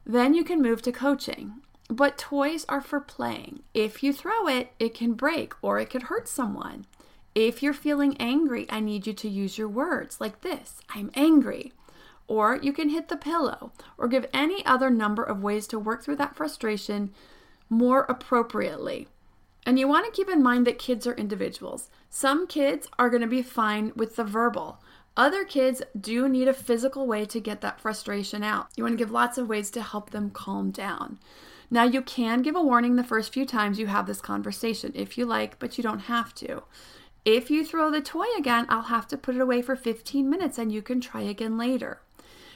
Then 0.04 0.34
you 0.34 0.44
can 0.44 0.62
move 0.62 0.82
to 0.82 0.92
coaching. 0.92 1.54
But 1.88 2.18
toys 2.18 2.66
are 2.68 2.80
for 2.80 3.00
playing. 3.00 3.62
If 3.72 4.02
you 4.02 4.12
throw 4.12 4.48
it, 4.48 4.72
it 4.80 4.92
can 4.94 5.14
break 5.14 5.54
or 5.62 5.78
it 5.78 5.88
could 5.88 6.04
hurt 6.04 6.26
someone. 6.26 6.86
If 7.36 7.62
you're 7.62 7.74
feeling 7.74 8.16
angry, 8.18 8.66
I 8.70 8.80
need 8.80 9.06
you 9.06 9.12
to 9.12 9.28
use 9.28 9.58
your 9.58 9.68
words 9.68 10.22
like 10.22 10.40
this 10.40 10.80
I'm 10.88 11.10
angry. 11.14 11.74
Or 12.26 12.56
you 12.56 12.72
can 12.72 12.88
hit 12.88 13.08
the 13.08 13.16
pillow 13.18 13.72
or 13.98 14.08
give 14.08 14.26
any 14.32 14.64
other 14.64 14.88
number 14.88 15.22
of 15.22 15.42
ways 15.42 15.66
to 15.68 15.78
work 15.78 16.02
through 16.02 16.16
that 16.16 16.34
frustration 16.34 17.12
more 17.68 18.06
appropriately. 18.08 19.08
And 19.66 19.78
you 19.78 19.86
want 19.86 20.06
to 20.06 20.16
keep 20.16 20.30
in 20.30 20.42
mind 20.42 20.66
that 20.66 20.78
kids 20.78 21.06
are 21.06 21.12
individuals. 21.12 21.90
Some 22.08 22.46
kids 22.46 22.88
are 22.98 23.10
going 23.10 23.20
to 23.20 23.28
be 23.28 23.42
fine 23.42 23.92
with 23.94 24.16
the 24.16 24.24
verbal. 24.24 24.80
Other 25.14 25.44
kids 25.44 25.82
do 25.98 26.30
need 26.30 26.48
a 26.48 26.54
physical 26.54 27.06
way 27.06 27.26
to 27.26 27.38
get 27.38 27.60
that 27.60 27.80
frustration 27.80 28.42
out. 28.42 28.68
You 28.76 28.84
want 28.84 28.94
to 28.94 29.04
give 29.04 29.12
lots 29.12 29.36
of 29.36 29.46
ways 29.46 29.70
to 29.72 29.82
help 29.82 30.08
them 30.08 30.30
calm 30.30 30.70
down. 30.70 31.18
Now, 31.70 31.84
you 31.84 32.00
can 32.00 32.40
give 32.40 32.56
a 32.56 32.62
warning 32.62 32.96
the 32.96 33.04
first 33.04 33.32
few 33.32 33.44
times 33.44 33.78
you 33.78 33.88
have 33.88 34.06
this 34.06 34.20
conversation 34.22 34.92
if 34.94 35.18
you 35.18 35.26
like, 35.26 35.58
but 35.58 35.76
you 35.76 35.82
don't 35.82 36.00
have 36.00 36.34
to. 36.36 36.62
If 37.26 37.50
you 37.50 37.64
throw 37.64 37.90
the 37.90 38.00
toy 38.00 38.26
again, 38.38 38.66
I'll 38.68 38.82
have 38.82 39.08
to 39.08 39.18
put 39.18 39.34
it 39.34 39.40
away 39.40 39.60
for 39.60 39.74
15 39.74 40.30
minutes 40.30 40.58
and 40.58 40.70
you 40.70 40.80
can 40.80 41.00
try 41.00 41.22
again 41.22 41.58
later. 41.58 42.00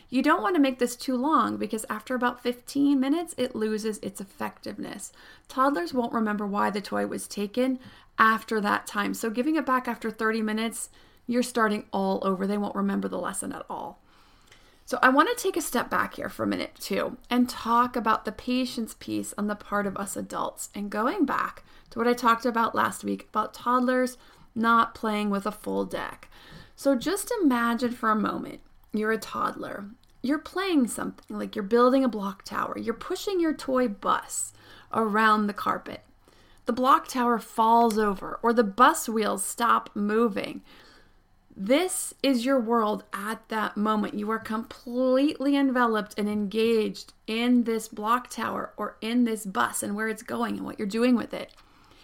You 0.09 0.23
don't 0.23 0.43
want 0.43 0.55
to 0.55 0.63
make 0.63 0.79
this 0.79 0.95
too 0.95 1.17
long 1.17 1.57
because 1.57 1.85
after 1.91 2.15
about 2.15 2.41
15 2.41 2.99
minutes, 3.01 3.35
it 3.37 3.57
loses 3.57 3.99
its 3.99 4.21
effectiveness. 4.21 5.13
Toddlers 5.49 5.93
won't 5.93 6.13
remember 6.13 6.47
why 6.47 6.71
the 6.71 6.81
toy 6.81 7.09
was 7.09 7.27
taken 7.27 7.81
after 8.17 8.61
that 8.61 8.87
time. 8.87 9.13
So, 9.13 9.29
giving 9.29 9.57
it 9.57 9.67
back 9.67 9.89
after 9.89 10.09
30 10.09 10.41
minutes, 10.43 10.89
you're 11.27 11.43
starting 11.43 11.87
all 11.93 12.21
over. 12.23 12.47
They 12.47 12.59
won't 12.59 12.77
remember 12.77 13.09
the 13.09 13.19
lesson 13.19 13.53
at 13.53 13.67
all. 13.69 14.01
So, 14.85 15.01
I 15.03 15.09
want 15.09 15.37
to 15.37 15.43
take 15.43 15.57
a 15.57 15.63
step 15.63 15.91
back 15.91 16.15
here 16.15 16.29
for 16.29 16.45
a 16.45 16.49
minute 16.49 16.77
too 16.81 17.17
and 17.29 17.49
talk 17.49 17.97
about 17.97 18.25
the 18.25 18.33
patience 18.33 18.95
piece 18.99 19.35
on 19.37 19.49
the 19.49 19.57
part 19.57 19.87
of 19.87 19.97
us 19.97 20.17
adults 20.17 20.71
and 20.77 20.91
going 20.91 21.25
back 21.25 21.65
to 21.91 21.99
what 21.99 22.09
I 22.09 22.13
talked 22.13 22.47
about 22.47 22.75
last 22.75 23.03
week 23.03 23.27
about 23.31 23.55
toddlers 23.55 24.17
not 24.55 24.95
playing 24.95 25.31
with 25.31 25.47
a 25.47 25.53
full 25.53 25.85
deck. 25.85 26.29
So 26.77 26.97
just 26.97 27.33
imagine 27.43 27.93
for 27.93 28.11
a 28.11 28.17
moment 28.17 28.61
you're 28.93 29.13
a 29.13 29.19
toddler. 29.19 29.87
You're 30.23 30.39
playing 30.39 30.89
something 30.89 31.39
like 31.39 31.55
you're 31.55 31.63
building 31.63 32.05
a 32.05 32.09
block 32.09 32.43
tower. 32.43 32.77
You're 32.79 32.95
pushing 32.95 33.41
your 33.41 33.55
toy 33.55 33.89
bus 33.89 34.53
around 34.93 35.47
the 35.47 35.55
carpet. 35.55 36.03
The 36.67 36.73
block 36.73 37.09
tower 37.09 37.39
falls 37.39 37.99
over 37.99 38.39
or 38.43 38.53
the 38.53 38.65
bus 38.65 39.09
wheels 39.09 39.45
stop 39.45 39.91
moving. 39.95 40.63
This 41.57 42.15
is 42.23 42.45
your 42.45 42.61
world 42.61 43.05
at 43.13 43.49
that 43.49 43.77
moment. 43.77 44.15
You 44.15 44.31
are 44.31 44.39
completely 44.39 45.57
enveloped 45.57 46.15
and 46.19 46.29
engaged 46.29 47.13
in 47.27 47.65
this 47.65 47.89
block 47.89 48.31
tower 48.31 48.73
or 48.77 48.97
in 49.01 49.25
this 49.25 49.45
bus 49.45 49.83
and 49.83 49.95
where 49.95 50.09
it's 50.09 50.23
going 50.23 50.57
and 50.57 50.65
what 50.65 50.79
you're 50.79 50.89
doing 50.89 51.17
with 51.17 51.35
it. 51.35 51.53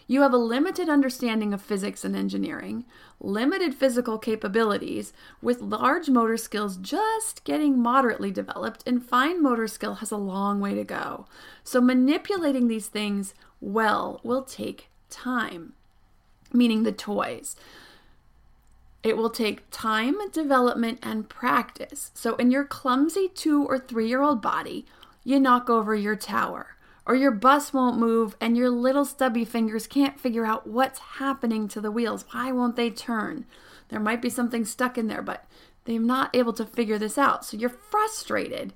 You 0.09 0.23
have 0.23 0.33
a 0.33 0.39
limited 0.39 0.89
understanding 0.89 1.53
of 1.53 1.61
physics 1.61 2.05
and 2.05 2.15
engineering, 2.15 2.85
limited 3.19 3.75
physical 3.75 4.19
capabilities, 4.19 5.13
with 5.43 5.61
large 5.61 6.09
motor 6.09 6.37
skills 6.37 6.77
just 6.77 7.43
getting 7.43 7.79
moderately 7.79 8.31
developed, 8.31 8.85
and 8.87 9.05
fine 9.05 9.43
motor 9.43 9.67
skill 9.67 9.95
has 9.95 10.13
a 10.13 10.17
long 10.17 10.61
way 10.61 10.75
to 10.75 10.85
go. 10.85 11.27
So, 11.65 11.81
manipulating 11.81 12.69
these 12.69 12.87
things 12.87 13.35
well 13.61 14.21
will 14.23 14.43
take 14.43 14.91
time, 15.11 15.73
meaning 16.53 16.85
the 16.85 16.93
toys. 16.93 17.57
It 19.03 19.17
will 19.17 19.31
take 19.31 19.69
time, 19.71 20.17
development, 20.31 21.01
and 21.03 21.29
practice. 21.29 22.13
So, 22.15 22.37
in 22.37 22.53
your 22.53 22.65
clumsy 22.65 23.29
two 23.35 23.65
or 23.65 23.81
three 23.81 24.09
year 24.09 24.23
old 24.23 24.41
body, 24.41 24.87
you 25.25 25.41
knock 25.41 25.69
over 25.69 25.97
your 25.97 26.15
tower 26.15 26.76
or 27.07 27.15
your 27.15 27.31
bus 27.31 27.73
won't 27.73 27.99
move 27.99 28.37
and 28.41 28.57
your 28.57 28.69
little 28.69 29.05
stubby 29.05 29.45
fingers 29.45 29.87
can't 29.87 30.21
figure 30.21 30.45
out 30.45 30.67
what's 30.67 30.99
happening 30.99 31.69
to 31.69 31.81
the 31.81 31.91
wheels. 31.91 32.25
Why 32.33 32.51
won't 32.51 32.77
they 32.77 32.91
turn? 32.91 33.47
There 33.89 34.01
might 34.01 34.21
be 34.21 34.29
something 34.29 34.65
stuck 34.65 34.99
in 34.99 35.07
there, 35.07 35.23
but 35.23 35.45
they're 35.85 36.01
not 36.01 36.35
able 36.35 36.53
to 36.55 36.67
figure 36.67 36.99
this 36.99 37.17
out. 37.17 37.45
So 37.45 37.57
you're 37.57 37.71
frustrated 37.71 38.73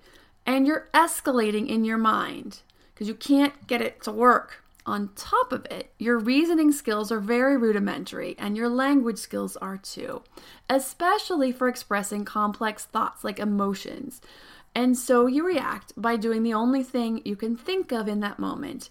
and 0.46 0.66
you're 0.66 0.88
escalating 0.94 1.68
in 1.68 1.84
your 1.84 1.98
mind 1.98 2.60
because 2.94 3.08
you 3.08 3.14
can't 3.14 3.66
get 3.66 3.82
it 3.82 4.02
to 4.04 4.12
work. 4.12 4.62
On 4.86 5.10
top 5.14 5.52
of 5.52 5.66
it, 5.66 5.92
your 5.98 6.18
reasoning 6.18 6.72
skills 6.72 7.12
are 7.12 7.20
very 7.20 7.56
rudimentary 7.56 8.34
and 8.38 8.56
your 8.56 8.68
language 8.68 9.18
skills 9.18 9.56
are 9.56 9.76
too, 9.76 10.22
especially 10.68 11.52
for 11.52 11.68
expressing 11.68 12.24
complex 12.24 12.86
thoughts 12.86 13.22
like 13.22 13.38
emotions. 13.38 14.20
And 14.74 14.96
so 14.96 15.26
you 15.26 15.46
react 15.46 15.92
by 15.96 16.16
doing 16.16 16.42
the 16.42 16.54
only 16.54 16.83
thing 16.83 17.22
you 17.24 17.37
can 17.37 17.56
think 17.56 17.92
of 17.92 18.09
in 18.09 18.20
that 18.20 18.38
moment. 18.38 18.90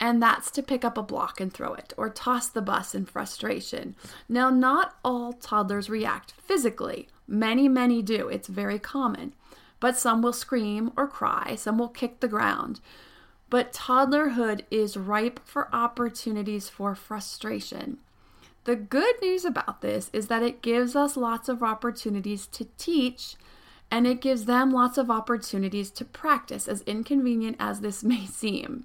And 0.00 0.20
that's 0.20 0.50
to 0.52 0.62
pick 0.62 0.84
up 0.84 0.98
a 0.98 1.02
block 1.02 1.40
and 1.40 1.52
throw 1.52 1.72
it, 1.74 1.92
or 1.96 2.10
toss 2.10 2.48
the 2.48 2.60
bus 2.60 2.94
in 2.94 3.06
frustration. 3.06 3.94
Now, 4.28 4.50
not 4.50 4.96
all 5.04 5.32
toddlers 5.32 5.88
react 5.88 6.32
physically. 6.32 7.08
Many, 7.28 7.68
many 7.68 8.02
do. 8.02 8.28
It's 8.28 8.48
very 8.48 8.78
common. 8.78 9.34
But 9.80 9.96
some 9.96 10.20
will 10.20 10.32
scream 10.32 10.92
or 10.96 11.06
cry, 11.06 11.54
some 11.56 11.78
will 11.78 11.88
kick 11.88 12.20
the 12.20 12.28
ground. 12.28 12.80
But 13.50 13.72
toddlerhood 13.72 14.62
is 14.70 14.96
ripe 14.96 15.40
for 15.44 15.72
opportunities 15.72 16.68
for 16.68 16.94
frustration. 16.94 17.98
The 18.64 18.76
good 18.76 19.16
news 19.22 19.44
about 19.44 19.80
this 19.80 20.10
is 20.12 20.28
that 20.28 20.42
it 20.42 20.62
gives 20.62 20.96
us 20.96 21.16
lots 21.16 21.48
of 21.48 21.62
opportunities 21.62 22.46
to 22.48 22.66
teach 22.78 23.36
and 23.90 24.06
it 24.06 24.20
gives 24.20 24.44
them 24.44 24.72
lots 24.72 24.98
of 24.98 25.10
opportunities 25.10 25.90
to 25.92 26.04
practice, 26.04 26.68
as 26.68 26.82
inconvenient 26.82 27.56
as 27.58 27.80
this 27.80 28.02
may 28.04 28.26
seem. 28.26 28.84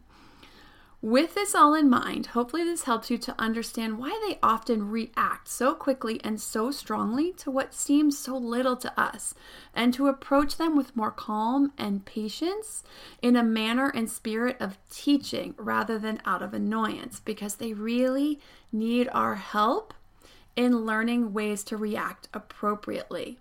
With 1.02 1.34
this 1.34 1.56
all 1.56 1.74
in 1.76 1.90
mind, 1.90 2.28
hopefully, 2.28 2.66
this 2.66 2.84
helps 2.84 3.10
you 3.10 3.18
to 3.20 3.36
understand 3.40 3.98
why 3.98 4.20
they 4.28 4.38
often 4.44 4.90
react 4.90 5.48
so 5.48 5.74
quickly 5.74 6.20
and 6.26 6.42
so 6.42 6.72
strongly 6.72 7.32
to 7.38 7.50
what 7.50 7.74
seems 7.74 8.18
so 8.18 8.36
little 8.36 8.76
to 8.76 9.00
us, 9.00 9.34
and 9.74 9.94
to 9.94 10.08
approach 10.08 10.58
them 10.58 10.76
with 10.76 10.98
more 10.98 11.12
calm 11.12 11.72
and 11.78 12.04
patience 12.04 12.84
in 13.22 13.38
a 13.38 13.44
manner 13.44 13.88
and 13.96 14.12
spirit 14.12 14.58
of 14.60 14.78
teaching 14.90 15.56
rather 15.58 15.98
than 15.98 16.22
out 16.26 16.42
of 16.42 16.54
annoyance, 16.54 17.22
because 17.22 17.56
they 17.56 17.72
really 17.72 18.42
need 18.74 19.08
our 19.14 19.36
help 19.36 19.94
in 20.58 20.86
learning 20.86 21.32
ways 21.32 21.64
to 21.64 21.78
react 21.78 22.28
appropriately. 22.34 23.40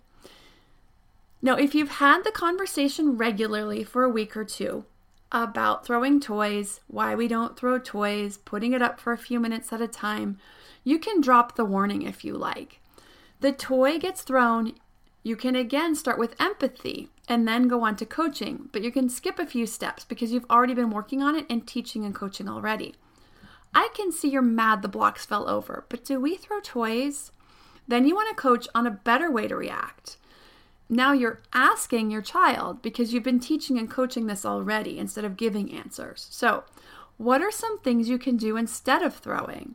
Now, 1.41 1.55
if 1.55 1.75
you've 1.75 1.91
had 1.91 2.25
the 2.25 2.33
conversation 2.33 3.17
regularly 3.17 3.85
for 3.85 4.03
a 4.03 4.11
week 4.11 4.37
or 4.37 4.45
two 4.45 4.85
about 5.31 5.87
throwing 5.87 6.21
toys, 6.21 6.81
why 6.89 7.15
we 7.15 7.29
don't 7.29 7.57
throw 7.57 7.79
toys, 7.79 8.39
putting 8.39 8.73
it 8.73 8.83
up 8.83 8.99
for 8.99 9.13
a 9.13 9.19
few 9.19 9.39
minutes 9.39 9.73
at 9.73 9.81
a 9.81 9.87
time, 9.87 10.39
you 10.83 10.99
can 10.99 11.21
drop 11.21 11.55
the 11.55 11.65
warning 11.65 12.03
if 12.03 12.25
you 12.25 12.35
like. 12.35 12.81
The 13.41 13.53
toy 13.53 13.99
gets 13.99 14.23
thrown, 14.23 14.73
you 15.23 15.37
can 15.37 15.55
again 15.55 15.95
start 15.95 16.19
with 16.19 16.41
empathy 16.41 17.09
and 17.29 17.47
then 17.47 17.69
go 17.69 17.85
on 17.85 17.95
to 17.97 18.07
coaching, 18.07 18.69
but 18.73 18.83
you 18.83 18.91
can 18.91 19.09
skip 19.09 19.39
a 19.39 19.47
few 19.47 19.67
steps 19.67 20.05
because 20.05 20.33
you've 20.33 20.51
already 20.51 20.75
been 20.75 20.91
working 20.91 21.23
on 21.23 21.37
it 21.37 21.47
and 21.49 21.67
teaching 21.67 22.05
and 22.05 22.15
coaching 22.15 22.49
already. 22.49 22.95
I 23.73 23.91
can 23.95 24.11
see 24.11 24.31
you're 24.31 24.43
mad 24.43 24.83
the 24.83 24.89
blocks 24.89 25.25
fell 25.27 25.49
over, 25.49 25.85
but 25.89 26.05
do 26.05 26.19
we 26.19 26.37
throw 26.37 26.59
toys? 26.61 27.31
Then 27.87 28.09
you 28.09 28.15
want 28.17 28.29
to 28.31 28.35
coach 28.35 28.67
on 28.75 28.89
a 28.89 28.91
better 28.91 29.31
way 29.31 29.47
to 29.47 29.55
react 29.55 30.17
now 30.89 31.13
you're 31.13 31.41
asking 31.53 32.11
your 32.11 32.23
child 32.23 32.81
because 32.83 33.13
you've 33.13 33.23
been 33.23 33.41
teaching 33.41 33.79
and 33.79 33.91
coaching 33.91 34.27
this 34.27 34.47
already 34.47 34.99
instead 34.99 35.25
of 35.25 35.37
giving 35.37 35.73
answers. 35.73 36.27
So, 36.31 36.65
what 37.19 37.43
are 37.43 37.51
some 37.51 37.79
things 37.81 38.09
you 38.09 38.19
can 38.19 38.37
do 38.37 38.57
instead 38.57 39.03
of 39.03 39.17
throwing? 39.17 39.75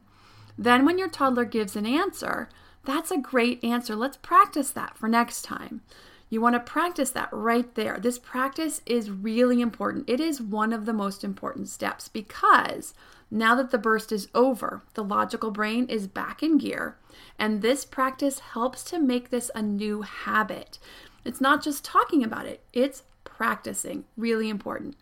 Then, 0.57 0.85
when 0.85 0.97
your 0.97 1.09
toddler 1.09 1.45
gives 1.45 1.75
an 1.75 1.85
answer, 1.85 2.49
that's 2.85 3.11
a 3.11 3.17
great 3.17 3.63
answer. 3.63 3.95
Let's 3.95 4.17
practice 4.17 4.71
that 4.71 4.97
for 4.97 5.07
next 5.07 5.43
time. 5.43 5.81
You 6.29 6.41
want 6.41 6.55
to 6.55 6.59
practice 6.59 7.11
that 7.11 7.29
right 7.31 7.73
there. 7.75 7.99
This 7.99 8.17
practice 8.17 8.81
is 8.87 9.11
really 9.11 9.61
important. 9.61 10.09
It 10.09 10.19
is 10.19 10.41
one 10.41 10.73
of 10.73 10.85
the 10.85 10.93
most 10.93 11.23
important 11.23 11.69
steps 11.69 12.07
because 12.07 12.95
now 13.29 13.53
that 13.55 13.69
the 13.69 13.77
burst 13.77 14.11
is 14.11 14.29
over, 14.33 14.81
the 14.95 15.03
logical 15.03 15.51
brain 15.51 15.85
is 15.89 16.07
back 16.07 16.41
in 16.41 16.57
gear, 16.57 16.97
and 17.37 17.61
this 17.61 17.85
practice 17.85 18.39
helps 18.39 18.83
to 18.85 18.99
make 18.99 19.29
this 19.29 19.51
a 19.55 19.61
new 19.61 20.01
habit. 20.01 20.79
It's 21.25 21.41
not 21.41 21.63
just 21.63 21.83
talking 21.85 22.23
about 22.23 22.45
it, 22.45 22.61
it's 22.73 23.03
practicing. 23.23 24.05
Really 24.17 24.49
important. 24.49 24.95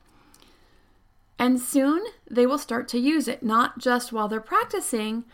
And 1.38 1.60
soon 1.60 2.04
they 2.30 2.46
will 2.46 2.58
start 2.58 2.88
to 2.89 3.00
use 3.00 3.28
it, 3.28 3.41
not 3.44 3.80
just 3.80 4.13
while 4.13 4.28
they're 4.28 4.39
practicing, 4.39 5.26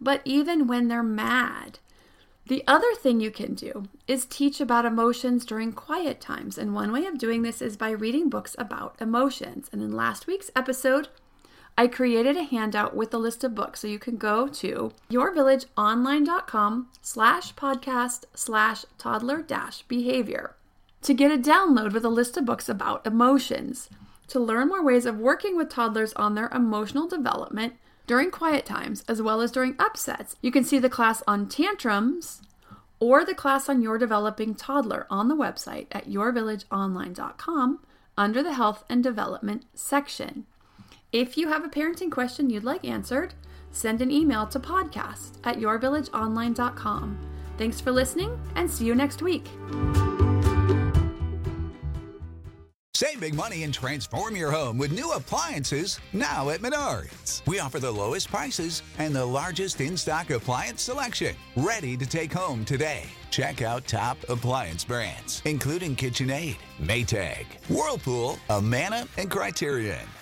but 0.00 0.20
even 0.24 0.66
when 0.66 0.88
they're 0.88 1.02
mad. 1.02 1.78
The 2.46 2.62
other 2.68 2.94
thing 2.94 3.20
you 3.20 3.30
can 3.32 3.54
do 3.54 3.88
is 4.06 4.24
teach 4.24 4.60
about 4.60 4.84
emotions 4.84 5.44
during 5.44 5.72
quiet 5.72 6.20
times. 6.20 6.58
And 6.58 6.74
one 6.74 6.92
way 6.92 7.04
of 7.06 7.18
doing 7.18 7.42
this 7.42 7.60
is 7.60 7.76
by 7.76 7.90
reading 7.90 8.28
books 8.28 8.54
about 8.56 8.94
emotions. 9.00 9.68
And 9.72 9.82
in 9.82 9.90
last 9.90 10.28
week's 10.28 10.50
episode, 10.54 11.08
I 11.78 11.88
created 11.88 12.36
a 12.36 12.42
handout 12.42 12.96
with 12.96 13.12
a 13.12 13.18
list 13.18 13.44
of 13.44 13.54
books. 13.54 13.80
So 13.80 13.88
you 13.88 13.98
can 13.98 14.16
go 14.16 14.48
to 14.48 14.92
yourvillageonline.com 15.10 16.88
slash 17.02 17.54
podcast 17.54 18.24
slash 18.34 18.84
toddler 18.98 19.42
dash 19.42 19.82
behavior 19.82 20.56
to 21.02 21.14
get 21.14 21.30
a 21.30 21.38
download 21.38 21.92
with 21.92 22.04
a 22.04 22.08
list 22.08 22.36
of 22.36 22.46
books 22.46 22.68
about 22.68 23.06
emotions. 23.06 23.90
To 24.28 24.40
learn 24.40 24.68
more 24.68 24.82
ways 24.82 25.06
of 25.06 25.18
working 25.18 25.56
with 25.56 25.68
toddlers 25.68 26.12
on 26.14 26.34
their 26.34 26.48
emotional 26.48 27.06
development 27.06 27.74
during 28.06 28.30
quiet 28.30 28.64
times 28.64 29.04
as 29.06 29.20
well 29.20 29.40
as 29.40 29.52
during 29.52 29.76
upsets, 29.78 30.36
you 30.40 30.50
can 30.50 30.64
see 30.64 30.78
the 30.78 30.88
class 30.88 31.22
on 31.28 31.48
tantrums 31.48 32.42
or 32.98 33.24
the 33.24 33.34
class 33.34 33.68
on 33.68 33.82
your 33.82 33.98
developing 33.98 34.54
toddler 34.54 35.06
on 35.10 35.28
the 35.28 35.36
website 35.36 35.86
at 35.92 36.08
yourvillageonline.com 36.08 37.80
under 38.16 38.42
the 38.42 38.54
health 38.54 38.84
and 38.88 39.02
development 39.02 39.64
section. 39.74 40.46
If 41.16 41.38
you 41.38 41.48
have 41.48 41.64
a 41.64 41.68
parenting 41.68 42.10
question 42.10 42.50
you'd 42.50 42.62
like 42.62 42.84
answered, 42.84 43.32
send 43.70 44.02
an 44.02 44.10
email 44.10 44.46
to 44.48 44.60
podcast 44.60 45.38
at 45.44 45.56
yourvillageonline.com. 45.56 47.18
Thanks 47.56 47.80
for 47.80 47.90
listening 47.90 48.38
and 48.54 48.70
see 48.70 48.84
you 48.84 48.94
next 48.94 49.22
week. 49.22 49.48
Save 52.94 53.20
big 53.20 53.34
money 53.34 53.62
and 53.62 53.72
transform 53.72 54.36
your 54.36 54.50
home 54.50 54.76
with 54.76 54.92
new 54.92 55.12
appliances 55.12 55.98
now 56.12 56.50
at 56.50 56.60
Menards. 56.60 57.46
We 57.46 57.60
offer 57.60 57.78
the 57.78 57.90
lowest 57.90 58.28
prices 58.28 58.82
and 58.98 59.16
the 59.16 59.24
largest 59.24 59.80
in 59.80 59.96
stock 59.96 60.28
appliance 60.28 60.82
selection. 60.82 61.34
Ready 61.56 61.96
to 61.96 62.04
take 62.04 62.30
home 62.30 62.62
today. 62.66 63.04
Check 63.30 63.62
out 63.62 63.86
top 63.86 64.18
appliance 64.28 64.84
brands, 64.84 65.40
including 65.46 65.96
KitchenAid, 65.96 66.58
Maytag, 66.78 67.46
Whirlpool, 67.70 68.38
Amana, 68.50 69.08
and 69.16 69.30
Criterion. 69.30 70.06